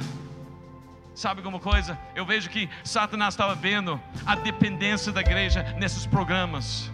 Sabe 1.13 1.41
alguma 1.41 1.59
coisa? 1.59 1.99
Eu 2.15 2.25
vejo 2.25 2.49
que 2.49 2.69
Satanás 2.81 3.33
estava 3.33 3.55
vendo 3.55 4.01
a 4.25 4.35
dependência 4.35 5.11
da 5.11 5.19
igreja 5.19 5.63
nesses 5.77 6.05
programas. 6.05 6.89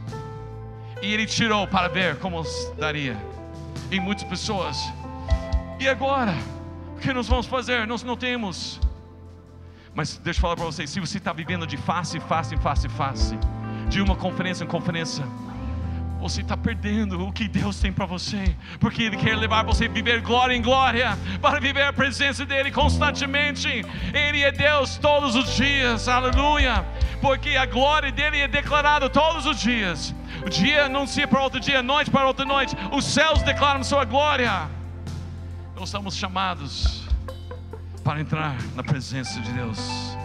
E 1.00 1.14
ele 1.14 1.28
tirou 1.28 1.68
para 1.68 1.88
ver 1.90 2.18
como 2.18 2.42
daria 2.76 3.16
em 3.92 4.00
muitas 4.00 4.24
pessoas. 4.24 4.92
E 5.80 5.88
agora? 5.88 6.36
O 6.96 7.00
que 7.00 7.14
nós 7.14 7.28
vamos 7.28 7.46
fazer? 7.46 7.86
Nós 7.86 8.04
não 8.04 8.18
temos. 8.18 8.80
Mas 9.94 10.18
deixa 10.18 10.40
eu 10.40 10.42
falar 10.42 10.56
para 10.56 10.66
vocês: 10.66 10.90
se 10.90 11.00
você 11.00 11.18
está 11.18 11.32
vivendo 11.32 11.68
de 11.68 11.78
face, 11.78 12.20
face, 12.20 12.58
face, 12.58 12.90
face, 12.90 13.38
de 13.88 14.02
uma 14.02 14.16
conferência 14.16 14.64
em 14.64 14.68
conferência, 14.68 15.24
você 16.20 16.42
está 16.42 16.58
perdendo 16.58 17.28
o 17.28 17.32
que 17.32 17.48
Deus 17.48 17.80
tem 17.80 17.94
para 17.94 18.06
você, 18.06 18.56
porque 18.80 19.04
Ele 19.04 19.18
quer 19.18 19.36
levar 19.36 19.64
você 19.64 19.86
a 19.86 19.90
viver 19.90 20.22
glória 20.22 20.56
em 20.56 20.62
glória, 20.62 21.18
para 21.40 21.60
viver 21.60 21.84
a 21.84 21.94
presença 21.94 22.44
dEle 22.46 22.72
constantemente. 22.72 23.86
Ele 24.14 24.42
é 24.42 24.52
Deus 24.52 24.98
todos 24.98 25.36
os 25.36 25.56
dias, 25.56 26.08
aleluia, 26.08 26.84
porque 27.22 27.56
a 27.56 27.68
glória 27.68 28.12
dEle 28.12 28.42
é 28.42 28.48
declarada 28.48 29.10
todos 29.10 29.46
os 29.46 29.60
dias. 29.60 30.14
O 30.44 30.50
dia 30.50 30.86
anuncia 30.86 31.28
para 31.28 31.42
outro 31.42 31.60
dia, 31.60 31.84
noite 31.84 32.10
para 32.10 32.26
outra 32.26 32.46
noite, 32.46 32.76
os 32.92 33.06
céus 33.06 33.44
declaram 33.44 33.84
Sua 33.84 34.04
glória. 34.04 34.77
Nós 35.78 35.92
somos 35.92 36.16
chamados 36.16 37.04
para 38.04 38.20
entrar 38.20 38.58
na 38.76 38.84
presença 38.84 39.40
de 39.40 39.52
Deus. 39.54 40.17